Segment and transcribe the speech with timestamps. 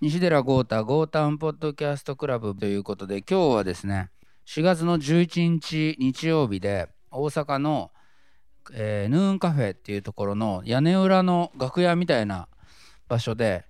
[0.00, 4.10] 西寺豪太ゴータウンポッドキャストクラブということで今日はですね
[4.46, 7.92] 4月の11日日曜日で大阪の、
[8.72, 12.48] えーヌーンカフェっていうところの屋根裏の楽屋みたいな
[13.06, 13.66] 場所で、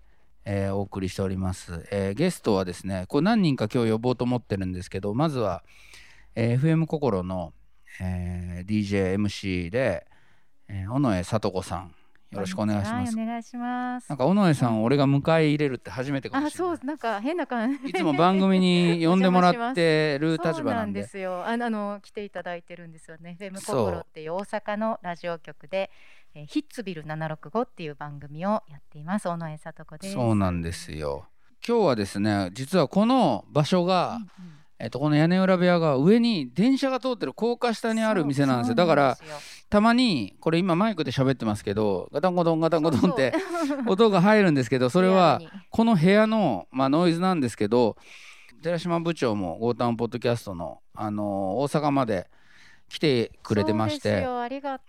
[0.46, 5.62] えーお送りしております、えーゲストはですねこれ何人か今日呼ぼうと思ってるんですけどまずは、
[6.34, 7.52] えー FM 心の、
[8.00, 10.06] えー DJMC で、
[10.68, 11.94] えー尾上聡子さん。
[12.34, 17.90] よろしくお願いしますお願いしますなんか尾上さんを俺が迎え入れるって初めてかもあ、しれないそう、なんか変な感じ。
[17.90, 21.46] いつも番組に呼んでもらってる立場なんでですよ。
[21.46, 23.36] あの、あの来ていただいてるんですよね。
[23.38, 25.90] フェム心っていう大阪のラジオ局で、
[26.34, 29.28] えーヒッツビル765っていう番組をやっています。
[29.28, 30.14] 尾上聡子です。
[30.14, 31.26] そうなんですよ
[31.66, 39.18] 今日はですね実はこの場所が、うんうんえっとこの屋根裏部屋が上に電車が通ってる高架下にある店なんですよだから
[39.70, 43.34] たまにこれ今マイクで喋ってますけどガタンゴトンガタンゴトンって
[43.86, 47.96] 音が入るんですけどそれはこの部屋の、まあ、ノイズなんですけど
[48.62, 51.24] 寺島部長もゴータウンポッドキャストの、あのー
[51.56, 52.30] 大阪まで
[52.88, 54.24] 来てくれてまして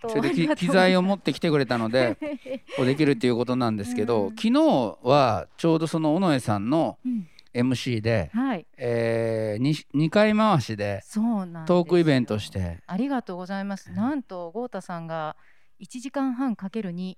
[0.08, 2.16] それで機材を持ってきてくれたので
[2.78, 4.36] できるっていうことなんですけど、うん。
[4.36, 12.82] 昨日はちょうどその尾上さんのうん MC で、はい、え 2, 回回しでそうなんトークイベントして。
[12.86, 13.90] ありがとうございます。
[13.92, 15.36] なんと豪太さんが
[15.80, 17.16] 1時間半かける2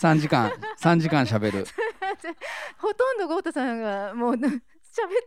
[0.00, 0.52] 3 時間。
[0.80, 1.66] 3時間しゃべる
[2.78, 4.60] ほとんど豪太さんがもう 喋っ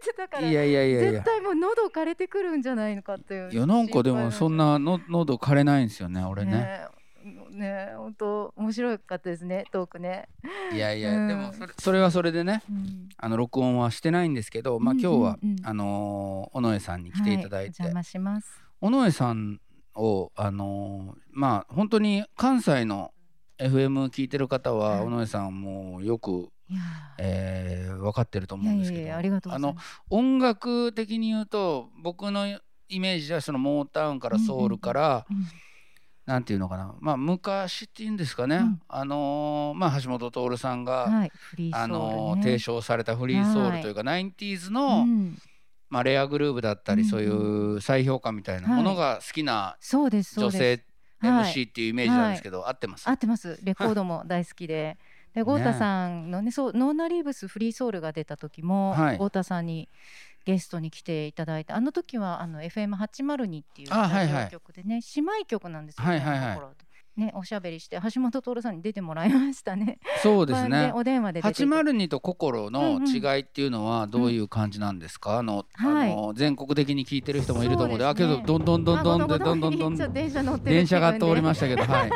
[0.02, 1.12] てたからいやいやいやいや。
[1.12, 6.52] 絶対もう喉枯れてくるんじゃないのかっていういやなんかでもそんなの喉枯れないんですよね俺ね。
[6.52, 6.88] ね
[7.52, 10.28] ね本当面白かったですねトークね、
[10.74, 13.10] いやいや、うんでもそれそれはそれでねうん。
[13.18, 15.52] あの録音はしてないんですけど、まあ、うん今日は、うん。
[15.52, 18.48] うんあのー尾上さんに来ていただいて、はお邪魔します。
[18.82, 19.60] 尾上さん
[19.96, 23.12] をあのーまあ本当に関西の
[23.58, 25.06] FM 聞いてる方は、はい。
[25.06, 26.50] 尾上さんもよく、
[27.18, 29.54] えー分かってるとー思うんですけど。
[29.54, 29.76] あの
[30.10, 32.48] 音楽的に言うと僕の
[32.88, 35.46] イメージではそのモータウンからソウルから、うん
[36.30, 36.94] なんていうのかな。
[37.00, 38.82] まあ昔っていうんですかね、うん。
[38.88, 45.40] あのーまあ橋本徹さんが、はいフリーソウあのー提唱されたフリーソウルというか、ナインティーズの、うん。
[45.90, 47.10] まあ、レアグルーヴだったり、うんうん。
[47.10, 47.28] そうい
[47.78, 50.84] う再評価みたいなものが好きなそうですそう女性
[51.20, 51.52] はい。
[51.52, 53.10] MC っていうイメージなんですけど、合ってます？
[53.10, 53.60] 合ってます。
[53.64, 55.00] レコードも大好きで。
[55.34, 59.18] で豪太さんのねそうノーナリーブスフリーソウルが出た時もはい。
[59.18, 59.90] 豪太さんに
[60.46, 64.56] ゲストに来ていただいてあの時はあの FM802 っていうラジオでね、はいはい、
[65.16, 66.10] 姉妹曲なんですよね。
[66.12, 66.60] はいはいはい
[67.20, 70.00] ね、おしゃべりして橋本徹さんに出てもらいましたね。
[70.24, 70.88] そうですね。
[70.88, 75.32] ねお電話で八マル二と心の違いっていうのはどういう感じなんですか？
[75.32, 82.12] うん、あの、はい、あの全国的に聞いてる人もいると思うで、ね、あけどどんどんどんどんでどんどんどん電車乗って電車が通りましたけど、はい。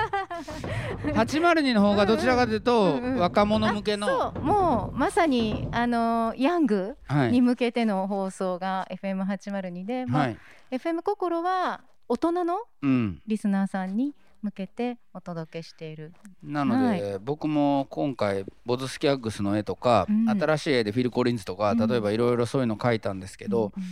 [1.14, 4.42] 802の方がどちらかというとうんうん若者向けの、そう。
[4.42, 7.32] もうまさにあのヤングはい。
[7.32, 10.38] に向けての放送が FM802 で、まあはい。
[10.72, 13.22] FM 心は大人のうん。
[13.28, 16.14] リスナーさんに向けてお届けしている。
[16.42, 21.88] なので、僕も今回ボズスキャッグスの絵とか、うん新しい絵でフィル・コリンズとかうん。
[21.88, 23.84] 例えばいろいろそういうの描いたんですけど、うん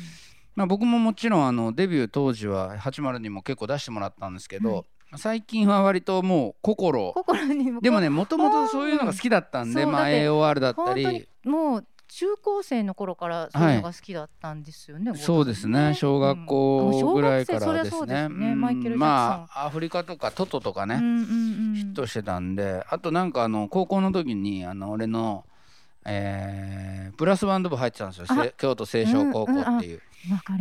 [0.55, 4.85] まあ、僕ももちろんあのデビュー当時は80にも結構出してもらったんですけど、はい
[5.17, 7.11] 最近は割ともう心。
[7.13, 11.27] 心にもでもねもともとそういうのが好きだったんで、まあ、AOR だったり。
[11.43, 15.13] もう中高生の頃からそういうのが好きだったんですよね。
[15.15, 15.93] そうですね。
[15.95, 18.27] 小学校ぐらいからですね。
[18.97, 21.23] まあアフリカとかトトとかね、うんうんう
[21.71, 21.75] ん。
[21.75, 22.85] ヒットしてたんで。
[22.89, 25.45] あとなんかあの高校の時にあの俺の、
[26.05, 28.25] えーブラスバンド部入ってたんですよ。
[28.57, 30.01] 京都清少高校っていう。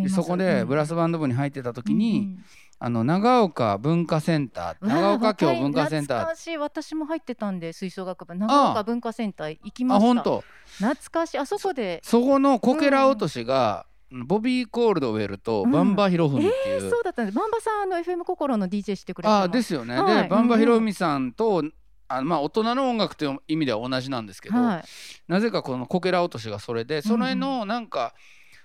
[0.08, 2.38] そこでブラススバンド部に入ってた時に、
[2.82, 6.16] あの長岡文化センター長岡京文化センター。
[6.20, 10.06] 懐かしい私も入ってたんで吹奏楽部長岡文化センター行きました。
[10.06, 10.44] あ本当。
[10.78, 11.38] 懐かしい。
[11.38, 12.00] あそこで。
[12.02, 17.36] そこのこけら落としが、ボビー・コールドウェルとバンバヒロフミってえー、いう、そうだったんです。
[17.36, 19.42] バンバさんあの FM 心の DJ してくれたの。
[19.42, 20.22] あですよね、はい。
[20.22, 21.62] でバンバヒロフミさんと、
[22.08, 24.84] あまあ大人の音楽という意味では同じなんですけど、はい。
[25.28, 28.14] なぜかこのこけら落としがそれでそれのなんか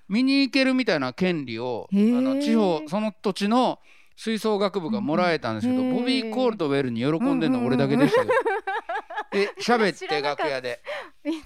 [0.08, 3.80] 見に行けるみたいな権利を、あの地方その土地の
[4.16, 8.34] 吹奏楽部がもらえたんですけど、ボビー・コールドウェルに喜んでるの俺だけでしたけど、
[9.32, 10.82] で喋って 楽屋で。
[11.24, 11.42] みん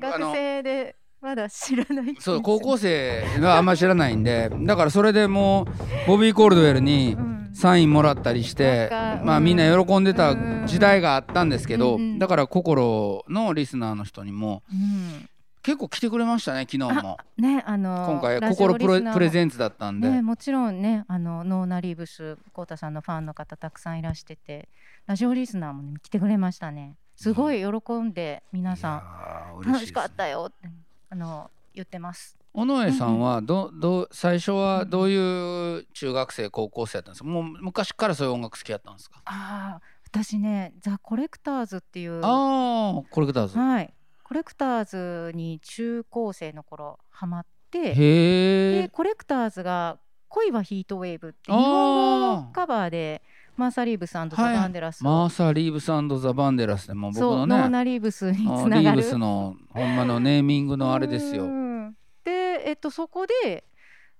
[0.00, 2.16] な学生でまだ知らない。
[2.18, 5.66] そう高校生があんまり知らないんでだからそれでも
[6.06, 7.40] うボビー・コールドウェルにうん。
[7.52, 8.88] サインもらったりして、
[9.24, 9.56] まあうんみん。
[9.56, 10.36] な喜んでた
[10.66, 15.28] 時代があったんですけど、だから心のリスナーの人にもうん。
[15.62, 17.18] 結構来てくれましたね昨日も。
[17.36, 24.68] ねあの今回心プレプレゼンツだったんで、ね、もちろんねあのノーナリーブスコウタさんのファンの方たくさんいらしてて
[25.06, 26.96] ラジオリスナーも、ね、来てくれましたね。
[27.14, 29.72] すごい喜んで皆さんん。
[29.72, 30.68] 楽しかったよって
[31.10, 32.38] あの言ってます。
[32.54, 37.28] 尾上さんはどどう最初はどういう中学生高校生やったんですか？
[37.28, 39.20] もう昔からそういう音楽好きやったんですか？
[39.26, 43.58] ああ私ねザ・コレクターズっていうああコレクターズ。
[43.58, 43.92] はい
[44.30, 49.98] コレクターズに中高生の頃ハマってへでえコレクターズが
[50.30, 51.58] 「恋はヒートウェーブ」って日あー。
[51.58, 53.22] 本語のカバーで
[53.56, 57.58] マーサ・リーブスザ・バンデラスを、マーサ・リーブスザ・バンデラスでもう僕そうのね。
[57.58, 58.82] ノーナ・リーブスにあつながる。
[58.82, 61.46] リーブスのほんまのネーミングのあれですよ。
[61.46, 61.96] うん。
[62.22, 62.30] で、
[62.66, 63.64] えっと、そこで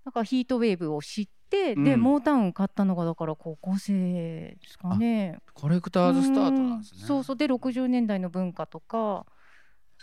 [0.05, 2.01] なんかヒートウェーブを知って、でうん。
[2.01, 5.39] モータウン買ったのがだから高校生ですかね。
[5.55, 6.99] コレクターズスタートなんですね。
[7.01, 7.07] うん。
[7.07, 7.37] そうそう。
[7.37, 9.25] で60年代の文化とか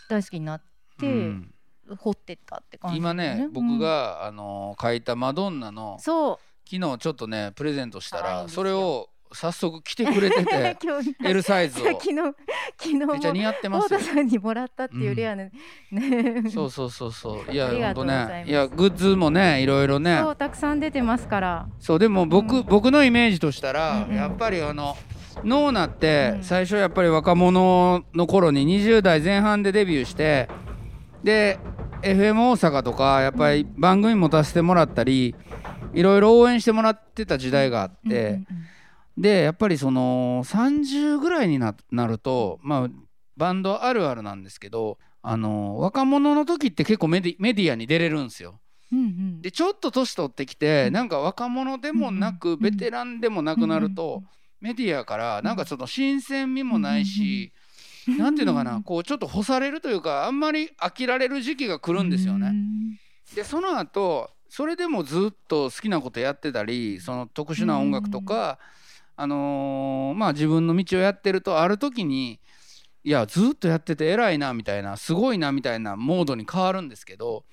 [0.08, 0.62] 大好きになっ
[0.98, 1.54] て、うん。
[1.96, 10.76] 掘ってったって感じ、今ね僕、があの書いたマドンナの昨日ちょっとねプレゼントしたらそれを早速着てくれてうて
[11.24, 11.84] L サイズを。
[11.84, 12.16] 昨日
[12.78, 15.44] 昨日もめっちゃ似合ってますさんにもらったっていうレアな、
[15.90, 16.50] ね。
[16.50, 17.48] そうそうそうそう。
[17.52, 18.44] いやありがとほとうんございます。
[18.44, 20.18] ねいやグッズもねいろいろね。
[20.22, 21.68] そうたくさん出てますから。
[21.78, 22.64] そうでも僕、うん。
[22.64, 24.16] 僕のイメージとしたら、うんうん。
[24.16, 24.96] やっぱりあの
[25.44, 26.42] ノーナってうん。
[26.44, 30.48] 最初やっぱり若者の頃に20代前半でデビューして
[31.22, 31.58] で
[32.02, 35.34] FM 大阪とかやっぱり番組持たせてもらったり
[35.94, 38.40] いろいろ応援してもらってた時代があって、
[39.16, 42.88] でやっぱりその30ぐらいにななるとまあ
[43.36, 48.60] バンドあるあるなんですけどあの若者の時って結構メディメディアに出れるんですよ。
[48.92, 49.42] うんうん。
[49.42, 50.92] でちょっと年取ってきて、うん。
[50.92, 54.22] なんか若者でもなく、うんベテランでもなくなると、
[54.60, 57.52] メディアからなんかその新鮮味もないし、
[58.18, 62.52] なんていうのかなこうちょっと干されるというかあんまり飽きられる時期が来るんですよね。
[63.34, 68.58] でその後それでもずっと好きなことやってたりその特殊な音楽とか、
[69.16, 72.40] あのーまあ自分の道をやってるとある時に
[73.04, 77.44] いやずっとやってて偉いなみたいなすごいなみたいなモードに変わるんですけど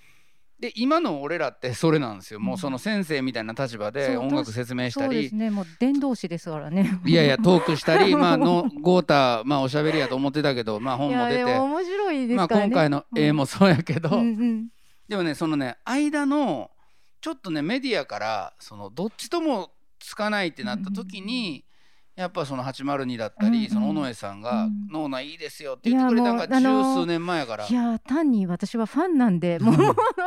[0.60, 5.16] で今の俺らってそれなんですよ、もうその先生みたいな立場で音楽説明したり。
[5.16, 5.36] そうです。
[5.36, 5.50] ね。
[5.50, 7.00] もう伝道師ですからね。
[7.06, 11.44] いやいやトークしたり まあのゴータまあおしゃべりやと思ってたけどまあ本も出て。
[11.44, 12.68] 面白いですまあからね。
[12.68, 14.68] 今回の絵もそうやけど、うんうん。
[15.10, 16.72] でもねそのね間の
[17.19, 21.64] ちょっとねメディアからそのどっちともつかないってなった時に、
[22.15, 23.69] やっぱその802だったり、うんうん。
[23.69, 27.67] その尾上さんがうん「脳内いいですよ」って言ってくれたのが十数年前やから。
[27.67, 29.75] いや単に私はファンなんで もう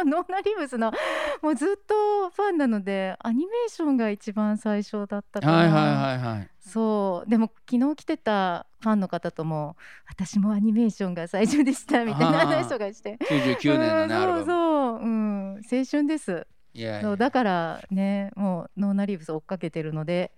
[0.05, 0.93] ノーナリブスの
[1.40, 6.49] もうずっとファンなのでアニメーションが一番最初だったはいはいはいはい。
[6.61, 7.31] そう。
[7.31, 9.76] でも昨日来てたファンの方とも
[10.06, 13.17] 私もアニメーションが最初でしたみたいな話とかして。
[13.23, 16.46] 99年のねそうそう、うん、青春です。
[16.75, 17.02] いやいや。
[17.02, 20.32] そうだからねもうノーナリブス追っかけてるので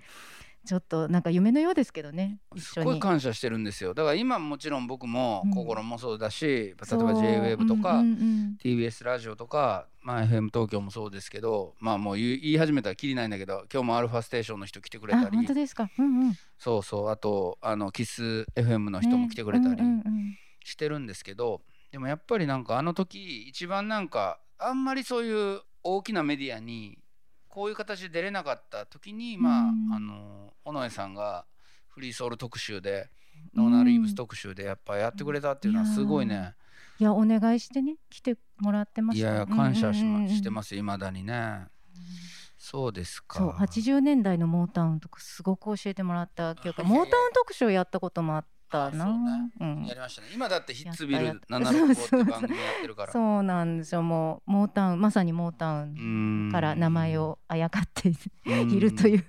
[0.71, 2.39] ちょっとなんか夢のようですけどね。
[2.55, 3.01] 一すごい。
[3.01, 3.93] 感謝してるんですよ。
[3.93, 5.51] だから今もちろん僕もうん。
[5.53, 15.37] 心もそうだし、例えば JWAVE とか、うんうん TBS ラジオとか、まあ、FM 東京もそうですけどまあもう言い始めたらきりないんだけど今日もアルファステーションの人来てくれあたり。
[15.37, 15.91] 本当ですか？
[15.99, 16.35] うんうん。
[16.59, 17.09] そうそう。
[17.09, 20.37] あとあのキス FM の人も来てくれたりねうんうんうん。
[20.63, 26.99] してるんですけど、でもやっぱりなんかあの時一番なんかあんまりそういう大きなメディアに
[27.51, 29.93] こういう形で出れなかった時に、まあうん。
[29.93, 31.45] あの尾上さんが
[31.89, 33.11] フリーソウル特集で
[33.55, 36.55] ノーナ・リーブス特集でやっぱやってくれたっていうのはすごいね、
[37.01, 39.33] いやお願いしてね来てもらってました。
[39.33, 40.51] いや感謝し,、ましてす。
[40.51, 41.67] ますいまだにね。
[42.57, 43.39] そうですか。
[43.39, 46.85] そう80年代のモータウンとかすごく教えてもらった記憶。
[46.85, 49.07] モータウン特集やったこともあったな。
[49.07, 49.85] ねうん。
[49.87, 50.29] やりましたね。
[50.35, 51.55] 今だってヒッツビルやった。
[51.59, 53.13] やった765 って番組やってるから。
[53.13, 54.03] そうなんですよ。
[54.03, 58.15] もうモータウンまさにモータウうンんから名前をあやかってい
[58.47, 59.25] うんるという。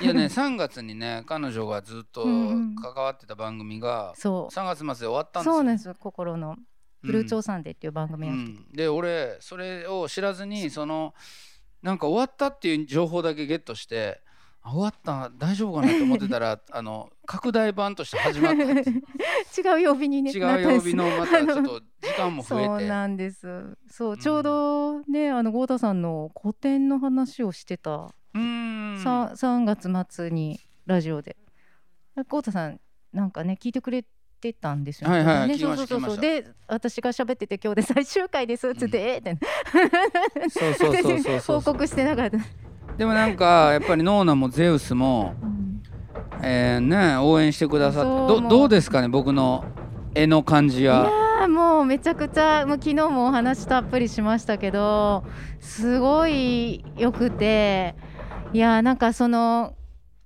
[0.00, 5.52] いやね3月にね彼女がずっと関わってた番組がそ3月末で終わったうんですよ。
[5.54, 6.56] そうなんです心の。
[7.02, 8.72] フルーツうんオサンデーっていう番組うやってて、ん。
[8.76, 11.14] で俺それを知らずにその
[11.82, 14.31] なんか終わったっていう情報だけゲットしてあ
[14.64, 23.76] 終わった大丈夫かなと思ってたら あの拡大版として始まった違う曜日にね違う曜日のまたちょっと時間も増そうえてなんです。
[23.88, 24.18] そう、うん。
[24.18, 28.98] ちょうどねあの豪太さんの個展の話をしてた、うーん。
[29.02, 31.36] さ 3, 月末にラジオで。
[32.28, 32.80] 豪太さん
[33.12, 34.04] なんかね聞いてくれ
[34.40, 39.04] てたんですよはいはいねそうそうそうで私が喋ってて今日で最終回ですっつって、うん。
[39.04, 41.60] えーってそうそうそうそうそう。
[41.60, 42.38] 報告してなかった、
[42.98, 45.82] でもなんかやっぱりノーナもゼウスも、うん。
[46.44, 49.64] えーね、応援してくださってどどうですかね僕の
[50.12, 51.08] 絵の感じいや
[51.48, 55.24] もうめちゃくちゃもう昨日もお話たっぷりしましたけど
[55.60, 57.94] すごいよくて
[58.52, 59.76] いやーなんかその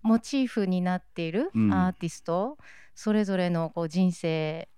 [0.03, 1.73] モチーフになっているうん。
[1.73, 2.57] アーティスト、
[2.95, 4.69] それぞれのこう人生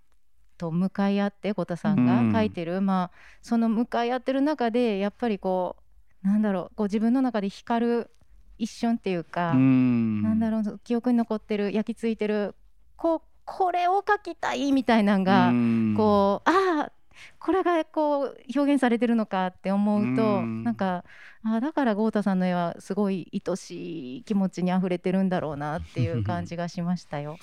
[0.56, 2.32] と向かい合って小田さんうん。
[2.32, 5.82] が書いてる、まあその向かい合ってる中でやっぱりこう
[6.22, 8.10] なんだろうこう自分の中で光る
[8.58, 10.22] 一瞬っていうか、うん。
[10.22, 12.54] なんだろう記憶に残ってる焼き付いてる
[12.96, 15.94] こうこれを描きたいみたいなんが、うん。
[15.96, 16.92] こうああ
[17.40, 20.64] これがこう表現されてるのかって思うと、うん。
[20.64, 21.04] なんか
[21.44, 27.36] あだから豪太さんの絵はすごい愛しい気持ちにあふれてるんだろうなっていう感じがしましたよ。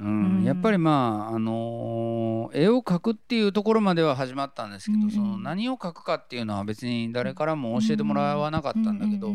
[0.00, 0.36] うん。
[0.38, 0.44] うん。
[0.44, 9.34] やっぱりまああのー絵を描くっていうところまでは始まったんですけど、うんうんその何を描くかっていうのは別に誰からも教えてもらわなかったんだけど、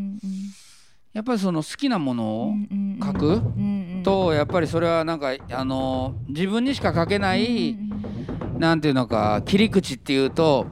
[1.14, 8.00] やっぱりその好きなものうんを描くとやっぱりそれはなんかあのー自分にしか描けない、うんうん
[8.60, 10.68] なんていうのか切り口っていうと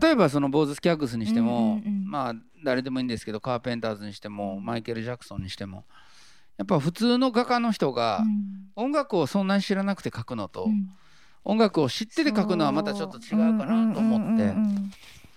[0.00, 5.84] 例えばそのボーズ・スキャッグスにしても、まあ誰でもいいんですけどカーペンターズにしてもマイケル・ジャクソンにしても
[6.58, 8.62] やっぱ普通の画家の人がうん。
[8.74, 10.88] 音楽をそんなに知らなくて描くのと、うん。
[11.44, 14.54] 音楽を知ってて描くのはまたちょっと違うかなと思って、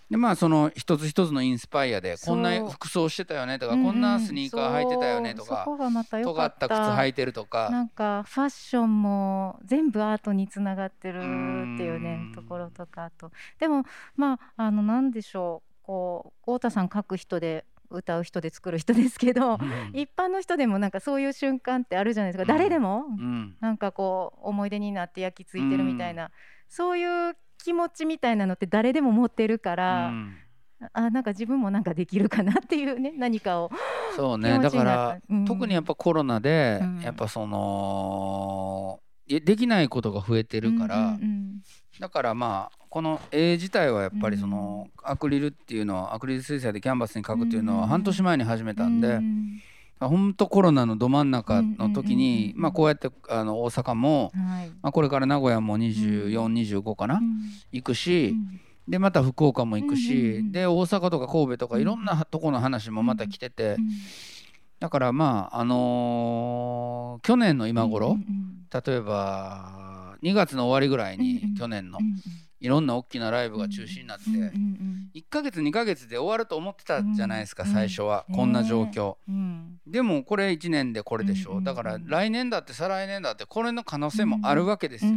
[0.09, 6.69] でまあその一つ一つのインスパイアでこんな服装してたよねとか、こんなスニーカー履いてたよねとか尖った。
[6.69, 7.69] た靴履いてるとか。
[7.69, 12.33] なんかファッションも全部アートにつながってるっていうねうん。
[12.33, 13.31] ところとかあと。
[13.59, 13.83] でも
[14.15, 15.71] まああのなんでしょう。
[15.83, 19.91] こう太田さん書く人で歌う人で作る人ですけどうん。
[19.93, 22.57] 一般の人でもなんかそういう瞬間ってあるじゃないですか、うん。
[22.57, 23.05] 誰でも？
[23.07, 23.55] うん。
[23.59, 26.31] なんかこう思い出になって焼き付いてるみたいな、
[26.67, 30.37] そういう気持ちみたいなのって誰でも持ってるから、うん。
[30.93, 33.71] あなんか自分もなんかできるかなっていうね 何かを。
[34.15, 34.59] そうね。
[34.59, 36.99] だから特にやっぱコロナで、うん。
[37.01, 41.44] やっぱそのいできないことが増えてるから、うんうん
[41.99, 47.89] だからまあこの絵自体はやっぱりその、アクリルっていうのはアクリル水彩でキャンバスに描くっていうのはうん。
[47.89, 49.61] 半年前に始めたんで、うん。
[49.99, 54.69] ほんとコロナのど真ん中の時に、うんまあこうやってあの大阪も、はい。
[54.81, 57.39] まあ、これから名古屋も2425かな、うん。
[57.73, 58.61] 行くし、うん。
[58.87, 63.89] でまた福岡も行くし、で大阪とか神戸とかうんいろんなとこの話もまた来てて、うん。
[64.79, 68.17] だからまああのー去年の今頃、
[68.85, 72.15] 例えば2月の終わりぐらいに、去年のうん
[72.61, 79.79] いろんな大きなライブが中止になって、うんうん1ヶ月2ヶ月で終わると思ってたじゃないですか、うん最初は、うんこんな状況、うん。
[79.85, 85.15] でもこれ1年でこれでしょ、だから来年だって再来年だってこれの可能性もあるわけですうよ、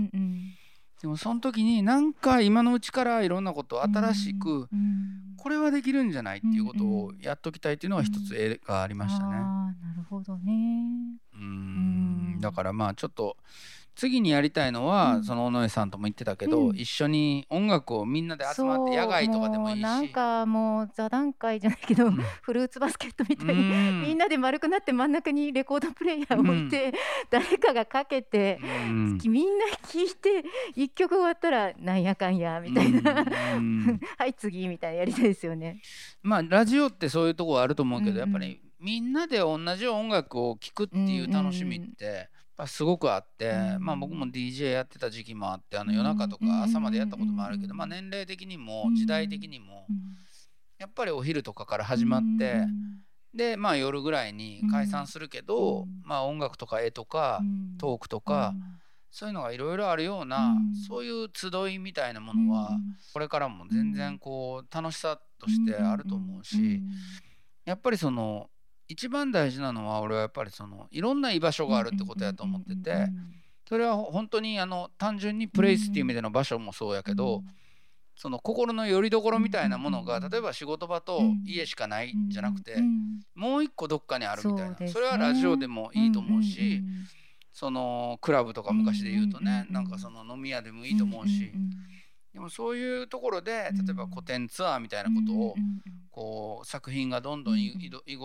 [1.00, 9.30] でもその時になんか今のうちからいろんなことを新しく、うんこれはできるんじゃないっていうことをやっときたいっていうのは一つ絵がありましたね。
[9.30, 11.16] なるほどね。
[11.32, 12.40] うん。
[12.40, 13.36] だからまあちょっと
[13.98, 15.24] 次にやりたいのは、うん。
[15.24, 16.76] その尾上さんとも言ってたけど、うん。
[16.76, 19.82] 一緒に音楽をみんなで集まって野外とかでもいいし。
[19.82, 22.12] なんかもう座談会じゃないけど、うん。
[22.42, 24.02] フルーツバスケットみたういに、ん。
[24.02, 26.94] みんなで丸くなって真ん中にレコードプレイヤーを置いて、
[27.28, 29.18] 誰かがかけて、うん。
[29.24, 30.44] みんな聞いて
[30.76, 33.26] 一曲終わったらなんやかんやみたいな、
[33.56, 34.00] うん。
[34.16, 35.82] はい次みたいなやりたいですよね。
[36.22, 42.28] まあラジオってそういうところあると思うけど、やっぱりみんなで同じ音楽を聴くっていう楽しみって、
[42.58, 43.84] ぱすごくあって、うん。
[43.84, 45.96] まあ僕も DJ やってた時期もあってあのうん。
[45.96, 47.76] 夜中とか朝までやったこともあるけど、うん。
[47.78, 49.96] まあ年齢的にもうん時代的にも、うん。
[50.78, 52.98] やっぱりお昼とかから始まって、うん。
[53.34, 56.02] でまあ夜ぐらいに解散するけど、うん。
[56.04, 57.78] まあ音楽とか絵とか、うん。
[57.78, 58.54] トークとか、
[59.10, 60.74] そういうのがいろいろあるような、うん。
[60.74, 62.48] そういう集いみたいなもうん。
[62.48, 62.70] のは、
[63.12, 66.82] これからも全然こう楽しさとしてあると思うし、
[67.64, 68.50] やっぱりその
[68.88, 73.08] 一番大事なのは俺はやっぱりそのいろんな居場所があるってことやと思ってて
[73.68, 77.42] それは本当にあの単純にプレイスっていう意味での場所もそうやけど、
[78.16, 82.78] その心の拠り所みたいなものが例えば仕事場と家しかないんじゃなくて、
[83.34, 84.76] もう一個どっかにあるみたいな。
[84.88, 86.82] そ,、れはラジオでもいいと思うし、
[87.52, 91.52] そのクラブとか昔で言うとね、なんかその飲み屋でもいいと思うし、
[92.32, 93.86] でもそういうところでうん。
[93.86, 95.54] 例えば古典ツアーみたいなことを
[96.10, 97.60] こう作品がどんどん動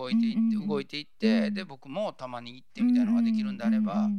[0.09, 4.09] いていって、動いていって、うんで僕もたまに行ってみたいなのができるんであれば、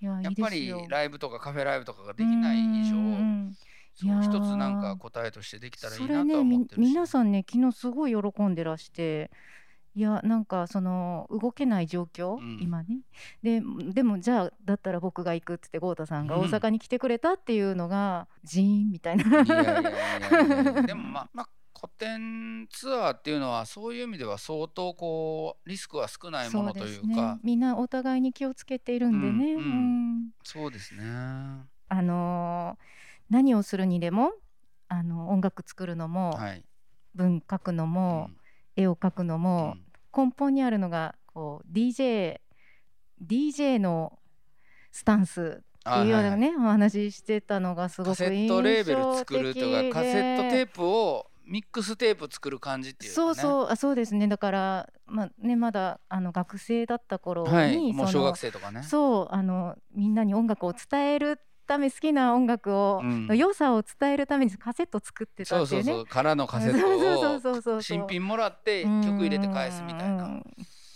[0.00, 2.94] ややっぱりライブとかカフェライブとかができない以上、
[3.94, 6.88] そう一つなんか答えとしてできたらいいそなと思ってるし。
[6.88, 9.30] 皆さんね昨日すごい喜んでらして
[9.96, 12.58] いやなんかその動けない状況、うん。
[12.60, 13.00] 今ね。
[13.42, 16.42] ででもじゃあだったら僕が行くっつって豪太さんがうん。
[16.42, 19.24] 大阪に来てくれたっていうのが、ジーンみたいな。
[19.42, 21.48] いやいやいやでもまあ、まあ、
[21.78, 27.14] 古典ツアーっていうのはそういう意味では相当こうリスクは少ないものというそうですね。
[27.14, 30.30] かみんなお互いに気をつけているんでね、うんうんうん。
[30.42, 31.04] そうですね。
[31.88, 32.84] あのー
[33.30, 34.32] 何をするにでも
[34.88, 36.64] あの音楽作るのも、はい。
[37.14, 38.28] 文書くのも、
[38.76, 39.76] 絵を描くのも、
[40.16, 42.38] 根本にあるのがこう DJ
[43.22, 44.18] DJ の
[44.92, 53.24] スタンスっていうようなね、お話ししてたのがすごくカセッ印象的レーベル作るとかカセットテープをミックステープ作る感じっていうかね。
[53.26, 54.26] そうそうあそうですね。
[54.26, 58.82] だからまあねまだあの学生だった頃に、はいもう小学生とかね。
[58.82, 63.26] そうあのみんなに音楽を伝えるため好きな音楽を、うん。
[63.26, 65.92] の良さを伝えるためにカセット作ってたそうっていううね。
[65.92, 70.24] そそうからのカセッそうトそうそうそうを新品もらって曲入れて返すみたいな。
[70.24, 70.44] うん。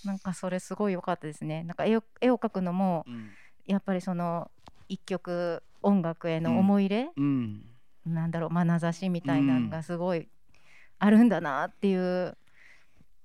[0.05, 1.65] なんかそれすごい良かったですね。
[1.65, 3.31] なんか絵を絵を描くのもうん。
[3.67, 4.51] やっぱりその
[4.89, 7.65] 一曲音楽への思い入れ、うん。
[8.07, 10.29] なんだろう眼差しみたいなのがすごい
[10.99, 12.37] あるんだなっていう、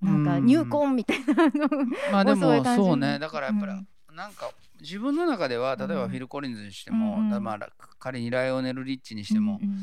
[0.02, 1.70] なんかうん入魂みたいなの
[2.12, 3.20] まあでもそうね。
[3.20, 3.88] だからやっぱりうん。
[4.16, 4.52] なんか
[4.84, 6.10] 自分の中では例えばうん。
[6.10, 9.78] フィル・コリンズにしても、うんまあ仮にライオネル・リッチにしても、うん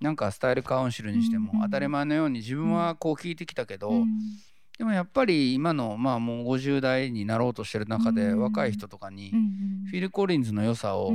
[0.00, 1.64] なんかスタイル・カウンシルにしても、うんうん。
[1.66, 4.06] 当たり前のように自分はこう聞いてきたけど、うん。
[4.78, 8.40] でもやっぱり今のまあもう50代になろうとしてる中で、うん。
[8.40, 9.50] 若い人とかに、うん
[9.90, 11.12] フィル・コリンズの良さを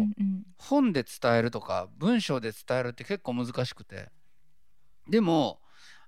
[0.57, 4.09] 本で伝えるとか文章で伝えるって結構難しくて。
[5.09, 5.59] でも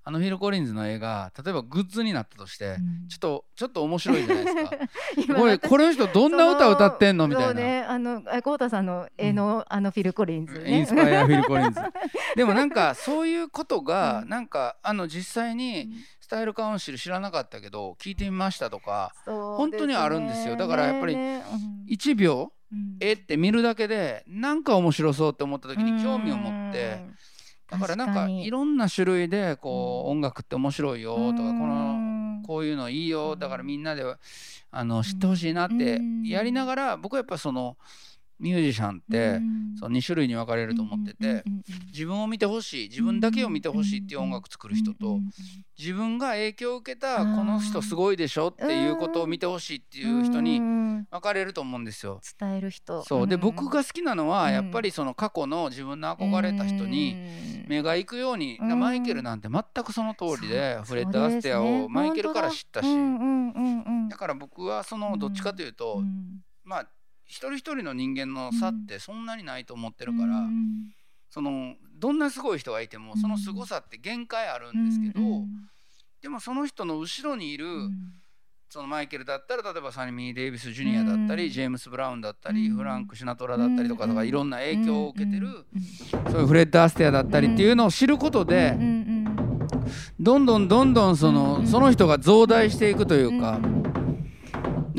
[0.08, 3.08] あのフィル・コリンズの映画例えばグッズになったとして、うん。
[3.10, 4.70] ちょっとちょっと面白いじゃないですか。
[5.28, 7.54] 今これ私これの人どんな歌歌ってんのみたいな。
[7.54, 10.78] ね、あの、あ、こうたさんの絵の、あのフィルコリンズね。
[10.78, 11.82] インスパイアフィル・コリンズ。
[12.38, 14.30] でもなんかそういうことがうん。
[14.30, 15.94] なんかあの実際うにん。
[16.22, 20.56] スタイルカウンシル知らなかったけど聞いてみましたとかそう本当にあるんですよ。
[20.56, 21.44] だからやっぱりねね
[21.86, 21.94] うん。
[21.94, 22.96] 1秒うん。
[23.02, 27.16] えって見るだけでなんか面白そうって思った時に興味を持ってうん
[27.69, 30.17] だからなんかいろんな種類でこううん。
[30.17, 32.43] 音楽って面白いよとかこのうん。
[32.45, 34.03] こういうのいいようんだからみんなで
[34.71, 37.77] あの知ってほしいなってうんやりながら僕はやっぱその
[38.39, 39.67] ミュージシャンってうん。
[39.77, 41.44] その2種類に分かれると思ってて
[41.88, 45.20] 自分を見てほしい自分だけを見てほしいっていう音楽作る人と
[45.77, 52.20] 自分が影響を受けたこの人すごいでしょっていうことを見てほしいっていう人にうん分かれると思うんですよ。
[52.39, 53.04] 伝える人。
[53.04, 53.28] そう。
[53.28, 53.39] でん。
[53.39, 54.54] 僕が好きなのはうん。
[54.54, 57.65] やっぱりその過去の自分の憧れた人にうん。
[57.67, 58.80] 目が行くようにうん。
[58.80, 62.88] マイケルなんて全くその通りでフレッド・アステアをマイケルから知ったし。
[64.10, 66.41] だから僕はそのどっちかというとうん。
[66.63, 66.89] まあ
[67.28, 70.92] 一人一人の人間の差ってそんなにないと思ってるからうん
[71.30, 73.22] そのどんなすごい人がいてもうん。
[73.22, 75.48] その凄さって限界あるんですけどうん
[76.22, 77.92] でもその人の後ろにいるうん。
[78.70, 81.38] そのマイケルだったら例えばサニミー・デイビス・ジュニアだったうん。
[81.38, 82.76] りジェームス・ブラウンだったりうん。
[82.78, 84.10] フランク・シナトラだったりとかうん。
[84.12, 85.66] とかいろんな影響を受けてる
[86.32, 88.76] そういうフレッド・アステアだったりっていうのを知ることで
[90.20, 91.68] どんどんどんどんそうんのうん。
[91.68, 93.60] その人が増大していくというか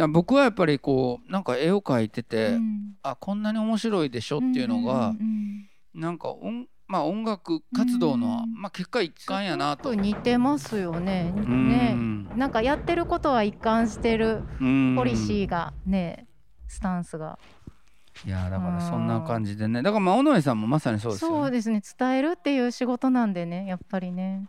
[0.07, 9.95] 僕はやっぱりこうなんか絵を描いててうんあこんなに面白いでしょっていうのがんんなんか音まあ音楽活動のうんまあ結果一環やなと。
[9.95, 11.35] 似てますよね。
[11.37, 16.27] うね、んなんかやってることは一貫してるうんポリシーがね、
[16.67, 17.39] スタンスが。
[18.27, 21.37] いやだからそんな感じでねだからまあ尾上さんもまさにそうですよね。
[21.37, 21.83] そうですね。
[21.99, 24.49] 伝えるっていう仕事なんでね、やっぱりね。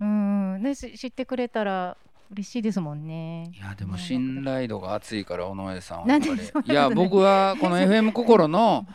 [0.00, 1.96] うん、でし知ってくれたら
[2.30, 3.50] 嬉しいですもんね。
[3.54, 8.94] いやでも信頼度が厚いから尾上さんはやっぱりいいや僕はこの FM 心のや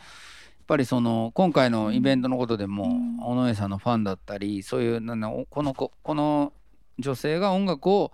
[0.66, 6.52] ぱりその今回のイベントのことでもうん尾上さんのファンだったりそういうなんこの子この
[6.98, 8.12] 女性が音楽を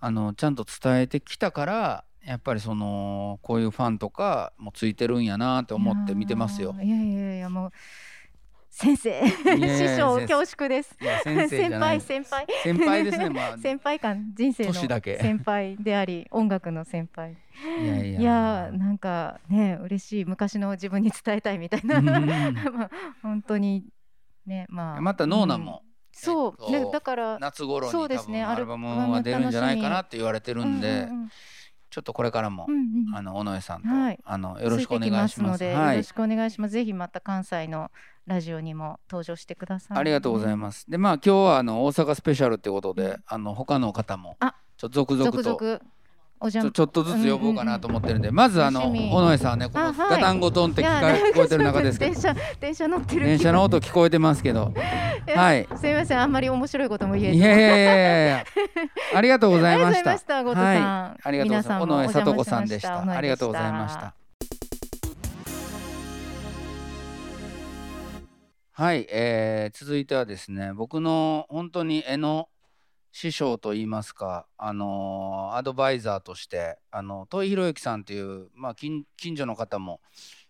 [0.00, 6.74] あのちゃんと伝えてきたからやっぱりそのこういうファンとかもついてるんやなと思って見てますよ。
[6.82, 7.72] いやいやいやもう
[8.76, 9.22] 先生。
[9.24, 10.96] 師匠恐縮です。
[11.48, 12.44] 先輩先輩。
[12.64, 13.58] 先輩ですねまあ。
[13.62, 17.36] 先輩感人生の先輩であり音楽の先輩。
[17.80, 18.20] いやいや。
[18.20, 21.98] いやーなんかね嬉しい昔の自分に伝えたいみたいな。
[21.98, 22.04] うん。
[22.74, 22.90] まあ
[23.22, 23.86] 本当に
[24.44, 25.00] ねまあ。
[25.00, 25.60] またノーナうん。
[25.62, 31.08] もそう、えっとねだから夏頃そうに多ですねアル分アルバムは出るんじゃないかなって言われてるんで
[31.94, 32.80] ちょっとこれからもうんうん
[33.10, 35.62] うんあの尾上さんと、はいあのよろしくお願いします。
[35.62, 36.72] はいよろし、くお願いします。
[36.72, 37.92] ぜひまた関西の
[38.26, 39.98] ラジオにも登場してください。
[39.98, 40.56] ありがとうございす。
[40.56, 40.90] ます。
[40.90, 46.03] でまあ今日はあの大阪スペシャルってことで、あの他の方もあちょっと続々続と々お邪魔
[46.50, 52.12] ちょちょっとずつ呼ぼうかなと思ってるんで、まずあの尾上さんはねこのガタンゴトンって聞か聞こえてる中ですけど。
[52.12, 54.72] 電、車電車乗ってる電車の音聞こえてますけど、
[55.34, 55.66] はい。
[55.76, 57.36] すみませんあんまり面白いことも言えず。
[57.36, 58.26] いやいやいやいや。
[58.26, 58.44] い や
[59.14, 60.10] ありがとうございました。
[60.10, 60.84] ありがとうございました。
[60.84, 61.68] 後藤さんはい、ありがとうございます。
[61.68, 62.82] 皆さんも尾上聡子さんでし。
[62.82, 63.10] た。
[63.10, 64.14] ありがとうございました。
[68.76, 72.48] はい、えー続いてはですね僕の本当に絵の
[73.16, 80.00] 師匠といいますか、あのーアドバイザーとしてあの戸井宏之さんという、まあ、近近所の方も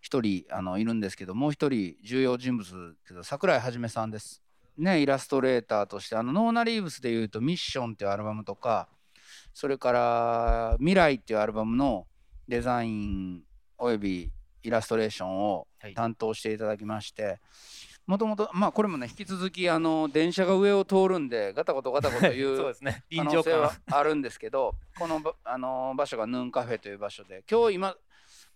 [0.01, 4.41] 一人あのいるんですけどもう一人重要人物けど桜井はじめさんです。
[4.79, 8.89] ねイラストレーターとしてあのノーナ・リーブスでいうと「ミッション」っていうアルバムとか
[9.53, 12.07] それから「未来」っていうアルバムの
[12.47, 13.43] デザイン
[13.77, 14.31] および
[14.63, 17.39] イラストレーションをはい担当していただきまして
[18.07, 23.03] もともとまあこれもね引き続きあの電車が上を通るんでガタゴトガタゴトい そううですね。
[23.09, 23.73] 可臨場感は。
[23.91, 27.95] あるんですけどこのばあの場所がヌーンカフェという場所で今日今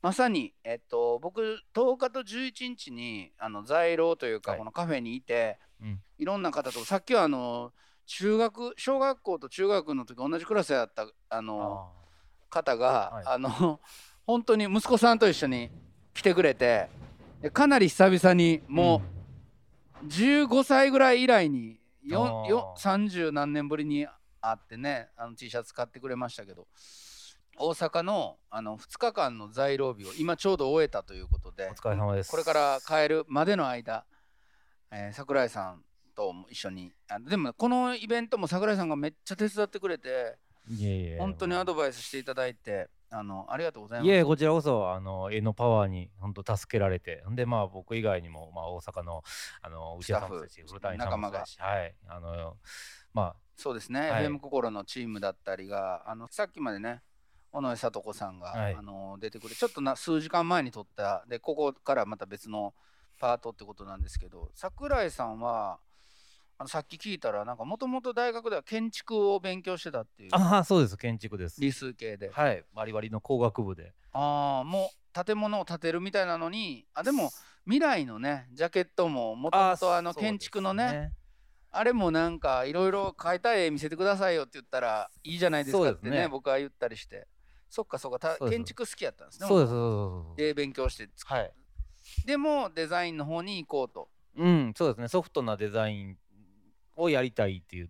[0.02, 4.60] まさに、えっと、僕10日と11日にあの在廊というか、はい。
[4.60, 6.02] このカフェにいて、うん。
[6.18, 7.74] いろんな方とさっきはあの
[8.06, 13.24] 中学小学校と中学の時同じクラスやったあのあ方が、はい。
[13.26, 13.80] あの
[14.26, 15.70] 本当に息子さんと一緒に
[16.14, 16.88] 来てくれて
[17.42, 19.19] でかなり久々にーもう
[20.08, 24.08] 15歳ぐらい以来によよ30何年ぶりに
[24.42, 26.68] 会ってねあの T シャツ買ってくれましたけど
[27.58, 32.32] 大阪のあの2日間の在廊日を今ちょうど終えたということでお疲れ様です。
[32.32, 34.06] これから帰るまでの間、
[34.92, 35.84] えー桜井さん
[36.16, 40.38] とも一緒にあでもこのイベントも桜井さんがめっちゃ手伝ってくれて
[40.70, 41.18] いえいえ。
[41.20, 44.08] 本当にアドバイスしていただいてあのありがとうございます。
[44.08, 49.24] いえこちらこそあの絵のパワーに本当助けられてんでまあ僕以外にも、まあ、大阪の
[49.62, 51.96] あの内田さんもそうし古谷さんもそはい。
[52.08, 52.58] あの
[53.14, 54.26] まそうですね、はい。
[54.26, 57.02] FM 心のチームだったりがあのさっきまでね
[57.52, 58.76] 尾上聡子さんが、はい。
[58.76, 62.74] あの出てくれちょっとな数時間前に撮ったでここからまた別の
[63.20, 65.80] パートってことなんですけど桜井さんは
[66.60, 70.30] あのさっき聞いたらなんかもともと大学では建築を勉強してたっていう。
[70.34, 71.62] ああそうです建築です。
[71.62, 72.30] 理数系で。
[72.34, 72.66] はい。
[72.76, 73.94] バリバリの工学部で。
[74.12, 77.32] ああもう建物を建てるみたいなのにあでも
[77.64, 81.14] 未来のねジャケットももともとあの建築のね
[81.72, 87.28] あれもなんかいろいろ描いた絵見せてくださいよって言ったらいいじゃないですかってねね僕は言ったりして。
[87.70, 90.48] そっかそっか建築好きやったんですねそうですもそうですそうです。
[90.48, 91.08] で勉強して。
[91.24, 91.54] はい。
[92.26, 94.10] でもデザインの方に行こうと。
[94.36, 95.08] うんそうですね。
[95.08, 96.18] ソフトなデザイン
[97.02, 97.90] をやりたいっていう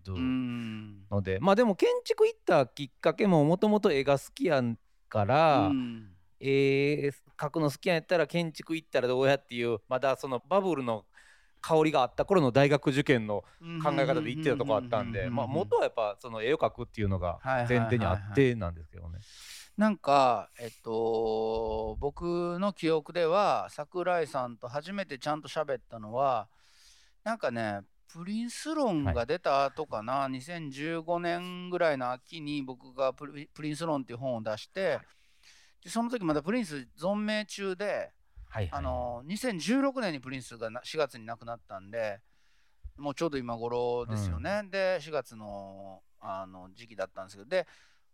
[1.10, 6.10] のでまあでも建築行ったきっかけももともと絵が好きやんから、うん。
[6.40, 11.06] えー描くの好きやったら建築行ったらどうやっていうまだそのバブルの
[11.62, 13.44] 香りがあった頃の大学受験の
[13.82, 19.18] 考え方で行ってたとこあったんでまあ元はやっぱその絵を描くっていうのが前提にあってなんですけどね。
[19.76, 26.48] なんかえっと僕の記憶では桜井さんと初めてちゃんと喋ったのは
[27.24, 27.80] なんかね
[28.12, 34.98] プリンス論が出た後かな、2015年ぐらいの秋に僕がプリプリンス論っていう本を出して
[35.82, 38.12] でその時まだプリンス存命中で
[38.48, 42.20] はいはいあの2016年にプリンスがな4月に亡くなったんで
[42.96, 47.66] もうちょうど今頃ですよね、で4月のあの時期だったんですけどで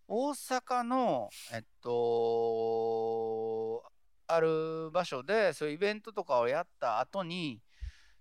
[0.06, 3.82] 大阪のえっと
[4.28, 7.65] ある場所でそういうイベントとかをやった後にそ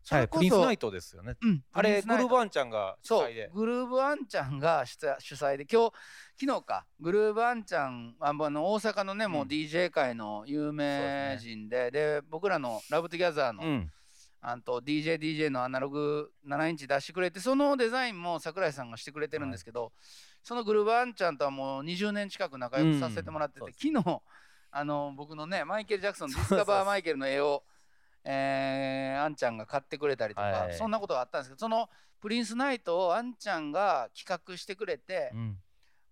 [0.07, 1.35] はいプリンスナイトですよね。
[1.41, 3.49] うんあれグルーブアンちゃんが主そう催で。
[3.53, 4.95] グルーブアンちゃんが主
[5.33, 5.93] 催で今日
[6.39, 6.85] 昨日か。
[6.99, 13.91] グルーブアンちゃんああの大阪のね、もううん DJ 界の有名人でで僕らの Love Together の,、うん。
[14.41, 19.91] あんと DJDJ のアナログ7インチ出してくれてそのデザインも桜井さんがしてくれてるんですけど、
[20.43, 23.73] そのグルーブアンちゃんとはもう20年近く仲良くさせてもらってて、うん。
[23.73, 24.21] そう昨日
[24.69, 26.65] あの僕のねマイケル・ジャクソンディスそうそう。
[26.65, 27.63] カバーマイケルの絵を
[28.25, 35.57] えーあんちゃんが買ってくれたりとか、はいそんなことがあったんですけどそのプリンスナイトをあんちゃんが企画してくれて、うん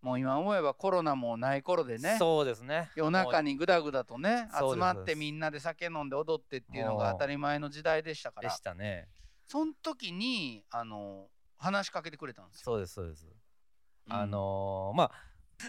[0.04, 2.92] もう今思えばコロナもない頃でねそうですね。
[2.98, 9.08] 夜中ににぐだぐだとね集まってみんなで酒飲んで踊ってっていうのが当たり前の時代でしたかでらしたね。
[9.48, 12.64] その時にあの話しかけてくれたんですよ。
[12.66, 13.26] そうですそうです。
[13.26, 15.12] うんあのーまあ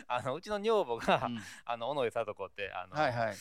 [0.09, 3.35] あのうちの女房が、うん あの尾上さとこってあの、はいはい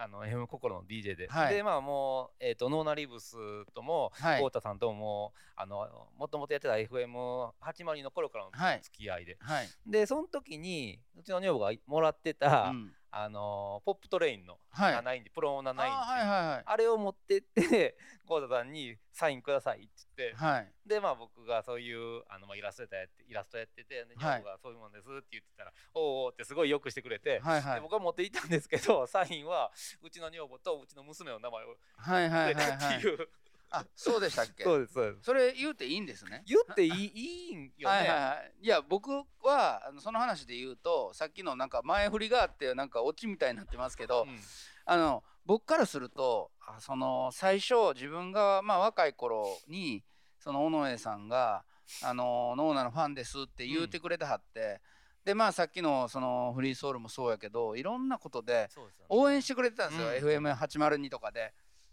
[0.00, 1.54] あの FM 心の DJ で、はい。
[1.54, 3.36] でまあもう、えー、とノーナリブス
[3.74, 4.40] ともはい。
[4.40, 8.80] 豪太さんともあのもともとやってた FM802 の頃からのはい。
[8.82, 14.94] 付き合いで、はい、でその時にうちの女房がもらってた、うんあのポップトレインのはい。
[14.94, 16.62] 7インチ、プロ7インチあはいはいはい。
[16.66, 20.72] あれを持ってって 豪太さんにサインくださいって言って、はい。
[20.86, 24.42] でまあ僕がそういうあの、まあ、イラストやってイラストやっててで女はい。
[24.42, 27.74] 房がそういうもんですって言ってたら、おうおうってすごいよくしてくれて、はいはい。
[27.76, 32.78] で僕は持っていったんですけどサインはうちの女房とうちの娘の名前をはいはいくれたはい。
[32.78, 33.28] はいっていう、
[33.70, 34.64] あそうでしたっけ？
[34.64, 35.18] そうですそうです。
[35.22, 36.42] それ言うていいんですね。
[36.46, 39.10] 言っていいいいんよね、はいはいはい、いや僕
[39.42, 44.38] はあのその話で言うとさっきのなんか前振りがあってなんかオチみたいになってますけど、うん。
[44.86, 50.02] あの僕からするとあその最初自分がまあ若い頃に
[50.38, 51.64] その尾上さんが
[52.02, 54.80] 「あのノーナのファンです」って言うてくれてはって、
[55.24, 58.70] でまあさっきのそのフリーソウルもそうやけどいろんなことで
[59.10, 60.46] 応援してくれてたんですよ、うん。
[60.46, 61.52] FM802 とかで。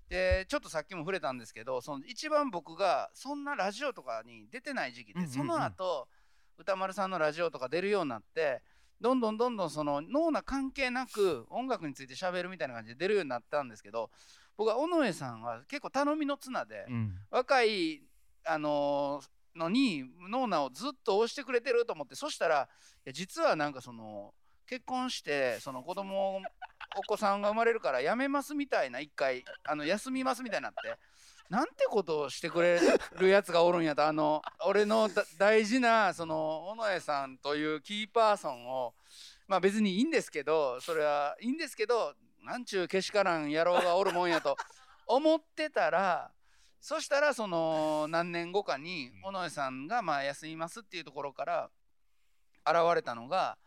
[0.10, 6.08] でちょっとさっきも触れたんですけどその一番僕がそんなラジオとかに出てない時期で、その後
[6.58, 8.62] 歌丸さんのラジオとか出るようになって
[9.02, 14.10] どんどんどんどんその脳な関係なく音楽について喋るみたいな感じで出るようになったんですけど
[14.58, 17.16] 僕は尾上さんは結構頼みの綱で、うん。
[17.30, 18.04] 若い
[18.46, 22.68] あのーのにノーナをずっと押してくれてると思ってそしたら
[23.06, 24.34] いや実はなんかその
[24.68, 26.42] 結婚してその子供
[26.98, 30.98] お子さんが生まれるから辞めますみたいな一回あの休みますみたいになって
[31.50, 32.80] なんてことをしてくれ
[33.20, 38.94] るやつがおるんやとあの俺のだ大事なその尾上さんというキーパーソンを
[39.48, 44.58] まあ別にいいんですけどそれはいいんですけどなんちゅうけしからん野郎がおるもんやと
[45.08, 46.32] 思ってたら
[46.82, 51.70] そしたらその何年後かに尾上さんがまあ休みますっていうところから
[52.66, 53.58] 現れたのが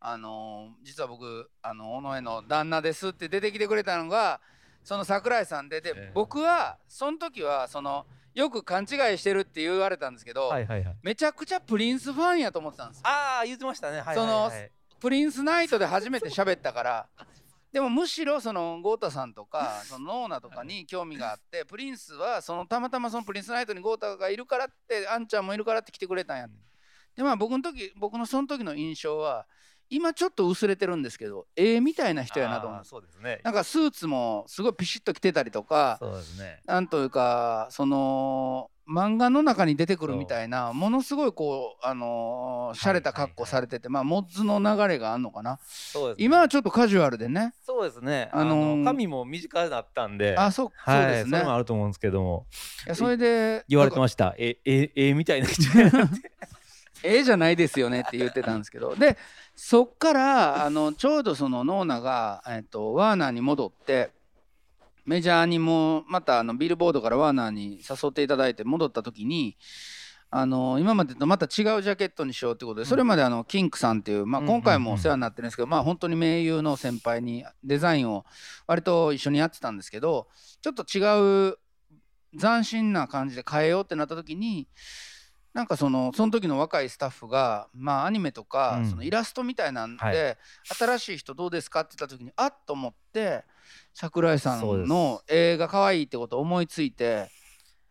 [0.00, 4.40] あの実は僕あの尾上の旦那ですって出てきてくれたのが
[4.84, 6.12] その桜井さんでで、ええ。
[6.14, 10.96] 僕はその時はそのよく勘違いしてるって言われたんですけど、はいはいはい。
[11.02, 13.02] めちゃくちゃプリンスファンやと思ってたんですよ。
[13.06, 13.98] ああ言ってましたね。
[13.98, 17.06] はいはいそのはいプリンスナイトで初めて喋ったから
[17.72, 26.48] でもむしろその豪太さんとかそのノーナとかに興味があってプリンスはそのたまたまそのプリンスナイトに豪太がいるからってあんちゃんもいるからって来てくれたんや
[27.14, 29.46] でまあ僕の時僕のその時の印象は
[29.90, 32.84] 今ちょっと薄れてるんですけどええみたいな人やなと思う。
[32.84, 33.40] そうですね。
[33.44, 36.60] なんかスーツもすごいピシッと着てたりとかそうですね。
[36.66, 45.58] なんというかその漫画の中に出てくるみたいなものすごいこうあのー、洒落た格好されてて、まあモッズの流れがあんのかな。
[45.66, 46.24] そうですね。
[46.24, 47.52] 今はちょっとカジュアルでね。
[47.64, 48.30] そうですね。
[48.32, 50.36] ああのーの髪も短くなったんで。
[50.38, 51.38] あそう,、はいそうですね。
[51.40, 52.46] れもあると思うんですけども。
[52.86, 54.34] いやそれで言われてました。
[54.38, 55.64] えええみたいな人
[57.02, 58.94] え えじゃないですよねって言ってたんですけど。
[58.94, 59.18] で
[59.56, 64.10] そっからあのちょうどそのノーナが、えっと、ワーナーに戻って
[65.06, 69.56] メジャーにもまたあのビルボードからワーナーに誘っていただいて戻った時に
[70.30, 78.26] あの今までとまた違うジャケットにしようってことで、それまであのキンクさんっていう、まあ、今回もお世話になってるんですけど、まあ本当に盟友の先輩にデザインを
[78.66, 80.26] 割と一緒にやってたんですけど
[80.60, 81.58] ちょっと違う
[82.38, 84.68] 斬新な感じで変えようってなった時に
[85.56, 88.90] なんかそのその時の若いスタッフがまあアニメとか、うん。
[88.90, 90.36] そのイラストみたいなんで、はい。
[90.64, 93.42] 新しい人どうですかって言った時にあっと思って
[93.94, 97.30] 桜井さんの映画可愛いってことを思いついて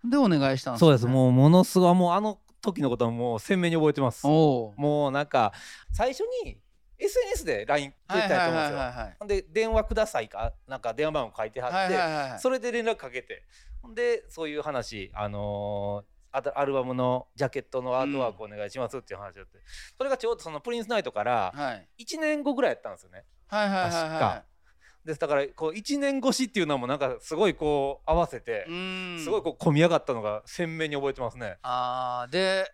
[0.07, 1.07] でお願いしたんですそうです。
[1.07, 4.27] もうものすごいもうあの時のことはもう鮮明に覚えてます。
[4.27, 5.51] もうなんか
[5.91, 6.59] 最初に
[6.99, 8.77] SNS で LINE くれたと思うんですよ。
[8.77, 10.53] はいほんで電話くださいか？
[10.67, 12.39] なんか電話番号書いてはって、はいはいはい。
[12.39, 13.43] それで連絡かけて。
[13.81, 19.59] ほんでそういう話あのーアルアルバムのジャケットのアートワークお願いしますっていう話だって、
[19.97, 21.87] それがちょうどそのプリンスナイトからはい。
[22.03, 23.23] 1年後ぐらいやったんですよね。
[23.47, 24.43] はい確はか。
[25.05, 28.65] ですだからこう1年越しっていうのもなんかすごいこう合わせて
[29.23, 31.57] すごいこう込み上がったのが鮮明に覚えてますね。
[31.61, 32.31] あー。
[32.31, 32.71] で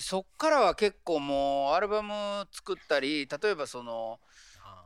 [0.00, 4.18] そっからは結構もうアルバム作ったり例えばその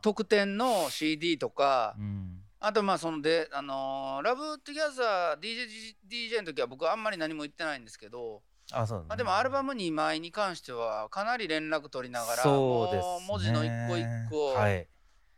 [0.02, 14.86] 特典の CD とか、うんあとまあそのであのーラブトゥギャザー DJ, DJ の時は僕はあんまり何も言ってないんですけど、あそうですねまあ、でもアルバム2枚に関してはかなり連絡取りながらそうです、ね、文字の一個一個を、はい、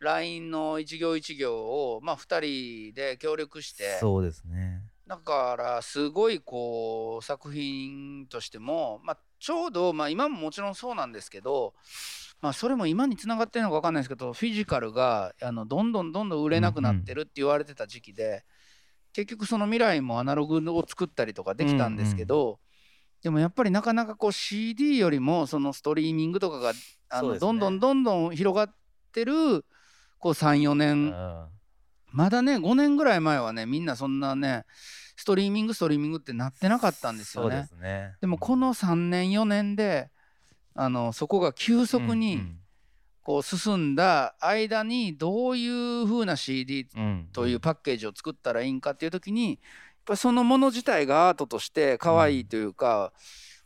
[0.01, 4.83] LINE の一行一行をまあ2人で協力してそうですね。
[5.07, 11.75] だからすごいこう作品としても、まあ、ちょうど、まあ、今ももちろんそうなんですけど、
[12.45, 18.45] まあ、それも今につながってるのか分かんないですけどフィジカルがあのどんどんどんどん売れなくなってるって言われてた時期で、
[19.15, 22.59] 結局その未来もアナログを作ったりとかできたんですけど、
[23.23, 26.75] でもやっぱりなかなかこう CD よりもそのストリーミングとかが
[27.09, 28.75] あの、どんどんどんどん広がっ
[29.11, 29.65] てる
[30.19, 31.49] こう34う年、ん
[32.13, 34.65] まだね5年ぐらい前はねみんなそんなね
[35.17, 37.67] ストリーミングストリーミングってなってなかったんですよね。
[37.67, 38.17] すね。
[38.21, 40.11] でもこの3年4年で
[40.75, 42.41] あのそこが急速に
[43.23, 45.67] こう進んだ間にどうい
[46.03, 46.87] う風な CD
[47.33, 49.59] というパッケージを作ったらいいんかっていう時にやっ
[50.05, 53.15] ぱそのもの自体がアートとして可愛いというか、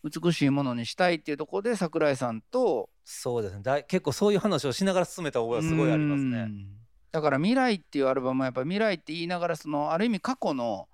[0.05, 3.63] 美しいものにしたいっていうところで桜井さんとそうですね。
[3.63, 6.39] だい結構そういう話をしながら進めた覚えはすごいありますね。
[6.39, 6.67] うん。
[7.11, 10.89] だから「未来」っていうアルバムはやっぱ未来って言いながらそのある意味過去の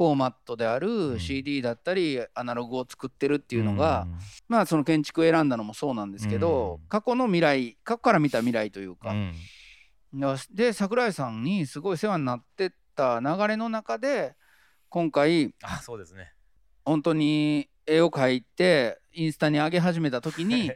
[0.00, 4.06] フォーマットであうるん CD だったりアナログを作ってるっていうのが、
[4.48, 6.88] まあその建築を選んだのもそうなんですけど、うん。
[6.88, 9.34] 過去の未来過去から見た未来といううか、ん。
[10.54, 14.36] で桜井さんにすごい世話になってった流れの中で
[14.88, 16.32] 今回あそうですね。
[16.86, 20.72] 本当に絵を描いてインスタに上げ始めた時に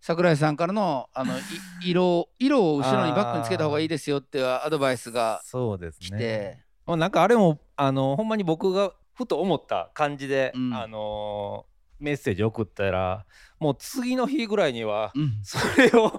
[0.00, 1.42] 桜井さんからのあのい
[1.90, 6.65] 色色を後ろにバックにつけた方がいいですよっていうアドバイスがそうです来ね。
[6.86, 10.74] て、まあなんかあれもあのほんまに僕がふと思った感じで、うん。
[10.74, 13.24] あのーメッセージ送ったら
[13.58, 15.40] もう次の日ぐらいにはうん。
[15.42, 16.12] それを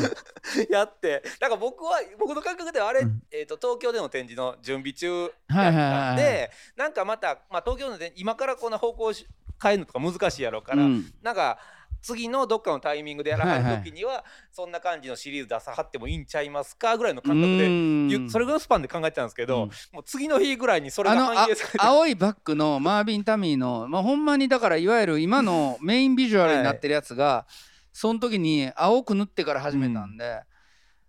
[0.70, 3.22] やってだから僕は僕の感覚ではあれ、うん。
[3.30, 9.26] えー、と東京での展示の準備中はいだっはいはいはいたんでなんかまた、まあ、東京の展今からこんな方向し
[9.62, 11.14] 変えるのとか難しいやろうから、うん。
[11.22, 11.58] なんか
[12.06, 13.76] 次のどっかのタイミングでやらははいはい。
[13.78, 19.70] る時には、そんな感じのシリーズ出さはってもいいんちゃいますかぐらいの感覚で、それぐらいのスパンで考えてたんですけど、うん。
[19.92, 27.46] もう次の日ぐらいにそれが反映されて青いバッグのマービン・タミーの、まあ、ほんまにだからいわゆる今のメインビジュアルになってるやつが、
[27.92, 30.44] その時に青く塗ってから始めたんで、だか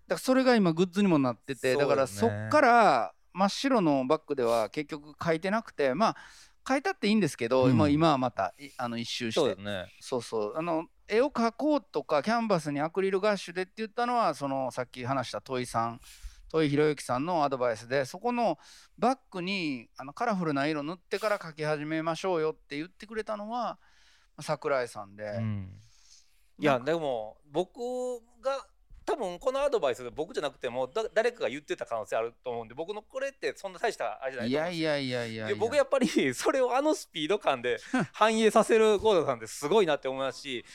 [0.10, 6.16] らそれが今グッズにもなってて、そうだからそっから真っ白のバッグでは結局書いてなくてまあ
[6.68, 7.78] 書いたっていいんですけど、うん。
[7.78, 9.40] まあ今はまたいあの一周して。
[9.40, 9.86] そうね。
[10.00, 10.54] そうそう。
[10.58, 16.02] あの絵を描こうとかキャンバスにアクリルガッシュでって言ったのはそのさっき話した戸井さん
[16.52, 18.58] 戸井宏之さんのアドバイスでそこの
[18.98, 23.80] バッグにあのカラフルな色塗ってから描き始めましょうよって言ってくれたのは
[24.42, 25.70] 桜井さんで、うん。
[26.60, 27.80] いやでも僕
[28.42, 28.66] が
[29.08, 35.48] 多分このアドバイスで僕じゃなくてもだ誰かが言ってた可能性あると思うんで僕のこれってそんな大したあれじゃないですいやいやいやいやいや。
[35.48, 37.80] で僕やっぱり それをあのスピード感で
[38.12, 40.66] 反映させる郷田さんってすごいなって思いますし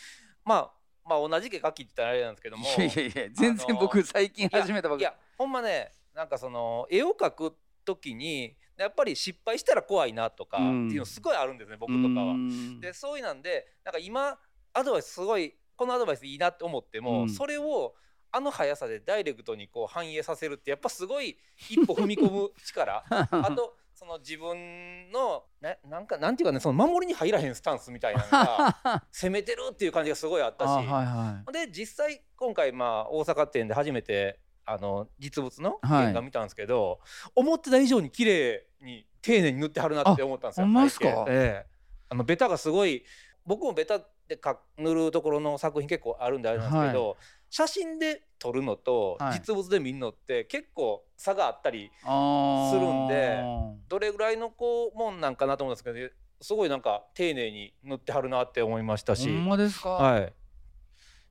[0.44, 0.72] まあ
[1.04, 12.34] まあ同じ絵描きって言ったらあれなんですけどもいやいやいや全然僕最近始めたばっかいやほんまねなんかその絵を描く時にやっぱり失敗したら怖いなとかってうんいうのすごいあるんですね、僕とかは。
[12.80, 14.38] でそういうなんでなんか今
[14.72, 17.28] アドバイスすごいこのアドバイスいいなって思っても、うん。
[17.28, 17.94] それを
[18.32, 21.36] あの速さでダイレクトにこう反映させるってやっぱすごい
[21.70, 23.04] 一歩踏み込む力。
[23.10, 36.06] あとその自分のななんかなんていうかねその守りに入らへんスタンスみたいなのが 攻めてるっていう感じがすごいあったし、あはいはで実際今回まあ大阪店で初めてあの実物のはい。
[36.06, 37.00] 原画見たんですけど、
[37.34, 40.60] 思ってた以上に綺麗に丁寧に塗ってはるなって思ったんです
[41.04, 41.24] よ。
[41.24, 41.66] あええ。
[42.08, 43.04] あのベタがすごい
[43.44, 47.16] 僕もベタでか塗るところの作品結構あるんであれなんですけど、
[47.52, 49.34] 写真で撮るのとはい。
[49.34, 53.42] 実物で見るのって結構差があったり、するんで
[53.88, 55.98] どれぐらいのこうもんなんかなと思うんですけど
[56.40, 59.28] すごいなんか丁寧に塗ってはるなって思いましたし。
[59.28, 60.32] ほんまですか、はい。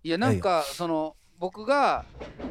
[0.04, 2.06] いやなんかその僕が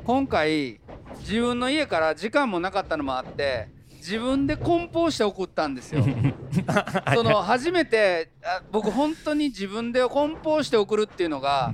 [0.05, 0.81] 今回
[1.21, 6.05] 自分の家から時間もなかったのもあって自分で梱包して送ったんですよ。
[7.15, 11.73] その初めてあ僕本当に自分で梱包して送るっていうのが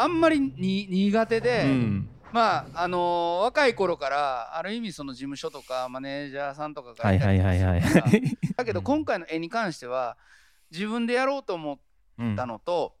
[0.00, 2.08] あんまりに苦手で、うん。
[2.32, 7.04] まああのー若い頃からある意味その事務所とかマネージャーさんとかが
[8.56, 10.16] だけど今回の絵に関しては
[10.72, 12.96] 自分でやろうと思ったのと、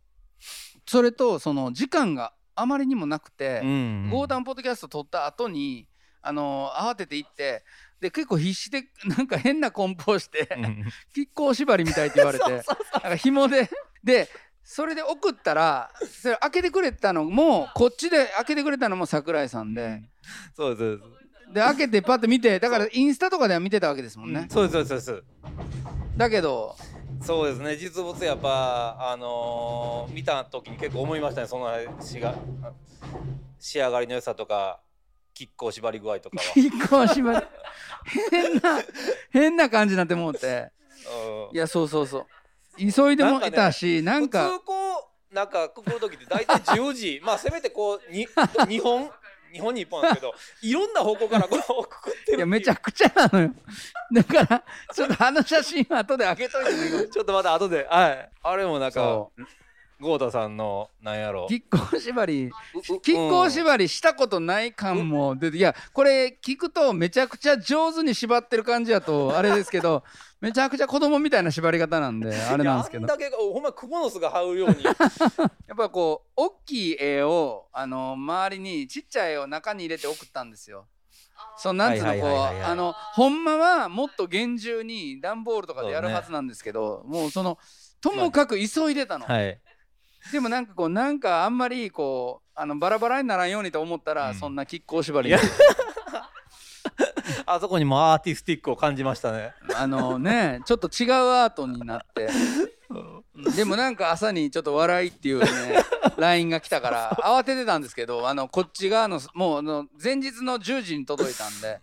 [0.86, 5.88] それとその時間があまりにもなくて、うんゴータンポッドキャスト撮った後に
[6.22, 7.64] あの慌てて行って
[8.00, 8.84] で結構必死で
[9.16, 10.84] なんか変な梱包してうん。
[11.14, 13.68] 亀甲縛りみたいって言われて なんか紐で
[14.04, 14.28] で
[14.64, 20.02] それで送ったらそれ開けてくれたのもこっちで開けてくれたのも桜井さんで。
[20.56, 21.10] そうですそう
[21.52, 25.24] で開けてパッと見てだからインスタとかでは見てたわけですもんね、そうですそうですそうです。
[26.16, 26.74] だけど
[27.20, 27.76] そうですね。
[27.76, 31.46] 実物やっぱあのー見た時に結構思いましたね。
[31.46, 32.34] そのしが。
[33.58, 34.80] 仕上がりの良さとか
[35.38, 37.46] 亀甲縛り具合とかは、亀甲縛り。
[38.30, 38.60] 変な
[39.30, 40.70] 変な感じになって思って。
[41.50, 41.56] うん。
[41.56, 42.26] いやそうそうそう
[42.78, 44.48] 急いでもいたしなんか。
[44.48, 44.74] 普通こ
[45.10, 49.10] うなんかくくる時って大体10時まあせめてこうに2本
[49.52, 53.50] 2本に1本なんですけどいろんな方向からこうくくってるいやめちゃくちゃなのよ
[54.12, 59.32] だからちょっとあの写真は後で開けといてちょっとまた後ではいあれもなんかそ
[60.00, 61.46] 豪太さんのなんやろ？
[61.46, 62.50] 亀甲縛り
[63.04, 70.02] 亀甲縛りしたことない感も出ていやこれ聞くとめちゃくちゃ上手に縛ってる感じやとあれですけど
[70.40, 73.06] めちゃくちゃ子供みたいな縛り方なんであれなんですけど。
[73.06, 74.82] だけほんまクモの巣が這うように。
[74.84, 74.96] やっ
[75.76, 80.86] ぱこう大きい絵をあの周りにちっちゃい絵を中に入れて送ったんですよ。
[81.56, 87.58] そうなんつうのはいこうあのほんまはもっと厳重に段ボールとかでやるはずなんですけどもうその
[88.00, 89.26] ともかく急いでたの。
[89.26, 89.58] はい
[90.32, 94.34] でもなんかこうなんかあんまりこうあのバラバラにならんようにと思ったら、うん。
[94.34, 95.34] そんな亀甲縛り。
[97.46, 99.52] あそこにもアーティスティックを感じましたね。
[99.74, 102.28] あのねちょっと違うアートになって。
[103.56, 105.48] でもなんか朝にちょっと笑いっていうね
[106.16, 111.80] LINE が来たから慌ててたんですけどあのこっち側のもうあの前日の10時に届いたんで。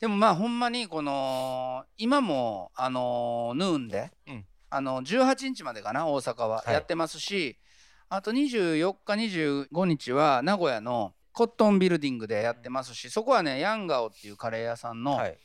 [0.00, 6.56] でもまあほんまにこの今もあのヌーンで、うんあの18日までかな大阪は。
[6.58, 6.72] はい。
[6.72, 7.58] やってますし、
[8.08, 15.38] あと24日25日は名古屋のコットンビルディングでやってますしそこはねヤンガオっていうカレー屋さんの、はい。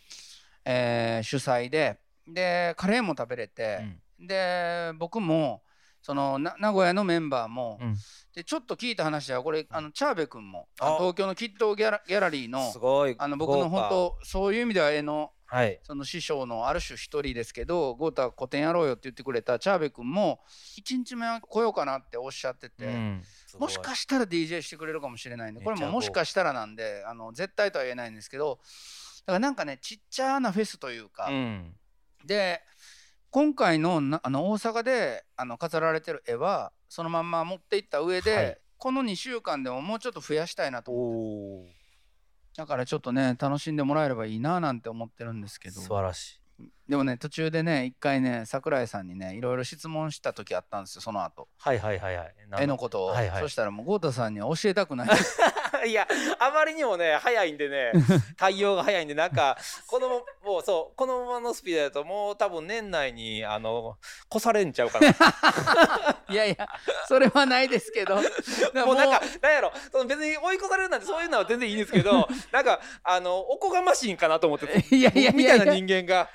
[0.66, 3.80] えー主催ででカレーも食べれて、
[4.20, 5.64] で僕も
[6.02, 7.96] そのな名古屋のメンバーも、うん。
[8.34, 15.80] でちょっと聞いた話ではこれあのチャーベ君も東京のキッドギャラギャラリーのすごいあの僕の本当そういう意味では絵のはい。
[15.84, 20.40] その師匠のある種一人ですけど豪太古典やろうよって言ってくれたチャーベ君も
[20.80, 23.22] 1日目は来ようかなっておっしゃってて、うん。
[23.60, 28.60] もしかしたら DJ してくれるかもしれないんでこれももしかしたらなんであの絶対とは言えないんですけど
[29.26, 31.74] だからなんかねちっちゃなフェスというか、うん。
[32.26, 32.62] で
[33.30, 38.58] 今回のなあの大阪であの飾られてる絵はそのまんま持っていった上で、はい。
[38.78, 41.81] この2週間でももうちょっと増やしたいなと思って
[42.58, 45.80] だからちょっとね楽しんでもらえればいいななんて思ってるんですけど。
[45.80, 46.42] 素晴らしい。
[46.88, 51.48] でもね途中でね一回ね桜井さんにねいろいろ質問した時あったんですよその後。
[51.58, 52.36] はいはいはいはい。
[52.60, 53.42] 絵のことを、はいはい。
[53.42, 55.10] そしたらもう豪太さんには教えたくない
[55.86, 56.08] いや
[56.40, 57.92] あまりにもね早いんでね
[58.38, 59.58] 対応が早いんでなんか
[59.88, 60.10] この
[60.44, 63.98] もうそうこのままのスピードだともう多分年内にあの
[64.34, 65.10] 越されんちゃうかな。
[66.30, 66.68] いやいや
[67.08, 68.16] それはないですけど。
[68.16, 68.22] も
[68.94, 76.30] うなんかなんやろその別に追い越されるなんてそういうのは全然いいんですけどなんかあのおこがましいんかなと思っていやいやいみたいな人間が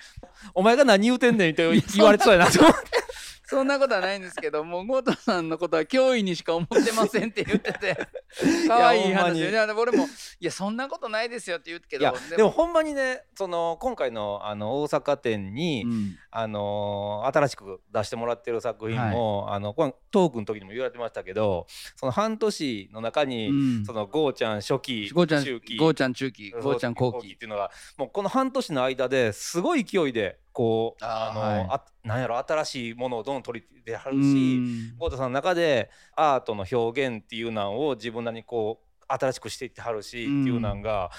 [0.54, 3.05] お前が何言うてんねんって言われてそうやなと思って
[3.46, 7.96] そんなことはないんですけどもう豪太さんのことは脅威にしか思ってませんって言ってて。
[8.68, 10.04] 可愛い話でいや俺も
[10.40, 16.16] いやそんなことないですよって言うけどいやでもほんまにねその今回のあの大阪店に、うん。
[16.30, 21.66] あのー新しく出してもらってる作品も、あのこれトークの時にも言われてましたけど
[21.96, 23.84] その半年の中に、うん。
[23.86, 31.66] そのゴーちゃん初期ゴーちゃん中期ゴーちゃん中期ゴーちゃん後後期っ期ていうのがもうこの半年の間ですごい勢いでこうあーの、はい。
[31.68, 34.96] あなんやろ新しいものをどんどん取り入れてはうるしん。
[34.96, 40.40] ゴータさんの中でアートの表現っていうのを自分なりにこう新しくしていってはるし、うん。
[40.40, 41.10] っていうのが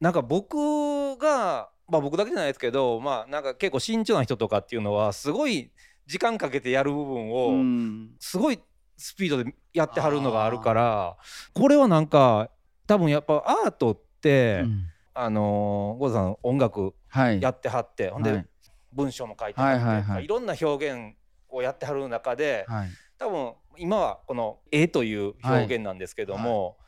[0.00, 5.70] なんか僕がまあ僕だけじゃないですけどまあなんか結構慎重な人とかっていうのはすごい
[6.06, 8.10] 時間かけてやる部分を、うん。
[8.18, 8.58] すごい
[8.96, 11.18] スピードでやってはるのがあるから
[11.52, 12.48] これはなんか
[12.86, 14.86] 多分やっぱアートって、うん。
[15.12, 17.42] あのーゴータさん音楽はい。
[17.42, 18.46] やってはって、ほんで、はい
[18.92, 20.24] 文章も書いてはって、はいはいはい。
[20.24, 21.14] いろんな表現
[21.48, 22.88] をやってはる中で、はい。
[23.18, 26.78] 多分今はこの絵という表現なんですけども、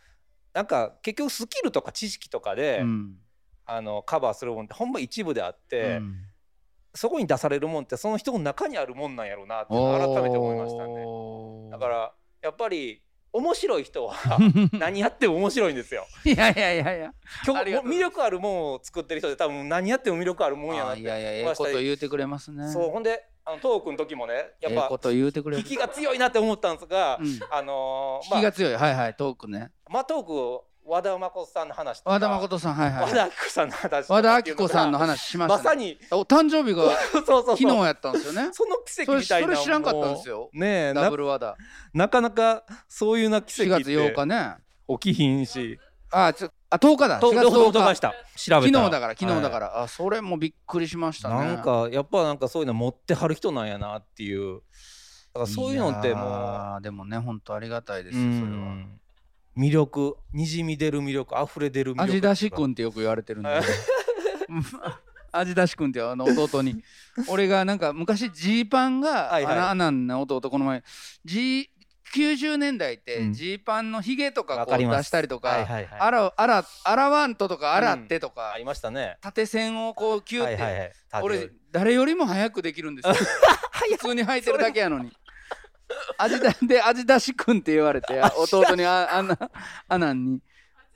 [0.53, 3.17] なんか結局スキルとか知識とかで、うん。
[3.65, 6.17] あのカバーするもんってほんま一部であって、うん。
[6.95, 11.71] そこに出されるもんってその人の中にあるもんなんやろうなって改めて思いましたね。
[11.71, 13.03] だからやっぱり
[13.33, 14.15] 面白い人は
[14.73, 16.07] 何やっても面白いんですよ。
[16.25, 17.15] いやいやいやいや。
[17.47, 21.01] 魅力あるもんを作ってる人で多分何やっても魅力あるもんやなって。
[21.01, 22.71] あいやいやええこと言うてくれますね。
[22.71, 25.63] そうほんであのトークの時もねやっぱええこと言うてくれる。
[25.63, 27.41] 引きが強いなって思ったんですが、うん。
[27.51, 28.75] あのー引きが強い。
[28.75, 29.59] はいはいトークね。
[29.59, 33.03] まあ、まあ、トーク和田誠さんの話和田誠さんはいはい。
[33.05, 35.65] 和田アキ子さんの話和田アキっていうのが子さんの話しましたね。
[35.65, 35.99] まさに。
[36.11, 37.57] お誕生日が そうそうそう。
[37.57, 38.51] 昨日やったんですよね。
[38.53, 40.51] その奇跡みたいなそれそれ知らんかったんですよ。
[40.53, 41.57] ねえダなブル和田。
[41.95, 44.57] なかなかそういうな奇4月跡って8日ね。
[44.89, 45.79] 起きひんし。
[46.11, 47.21] あちょあ10日だ。
[47.21, 47.95] と4月10日。
[47.95, 48.11] した？
[48.11, 51.35] 調べた昨日だから昨日だら、から、あそれもびっくりしましたね。
[51.37, 54.61] なんかやっぱなんかそういうの持ってはる人なんやなっていう。
[55.33, 56.83] だからそういうのってもう。
[56.83, 58.57] でもね本当ありがたいですうよそれは。
[58.73, 59.01] ん
[59.57, 63.61] 魅力にじみ出る魅力溢れ出る魅力味出し君ってよく言われてるんで。
[65.35, 66.83] 味出し君ってあの弟に。
[67.29, 69.57] 俺がなんか昔ジーパンがはいはい。
[69.57, 70.83] あのアナンの弟この前
[71.25, 71.71] G
[72.15, 73.33] 90年代ってうん。
[73.33, 76.01] ジーパンのヒゲとかこう出したりとかはいはいはい。
[76.01, 79.17] あらあらあらわんととか洗ってとかありましたね。
[79.21, 81.23] 縦線をこうキューってはいはいはい。
[81.23, 83.15] 俺誰よりも早くできるんですよ。
[83.93, 85.13] 普通に履いてるだけやのに
[86.19, 89.39] 味だ で味出しくんって言われて あ弟にああんな
[89.89, 90.41] アナンに。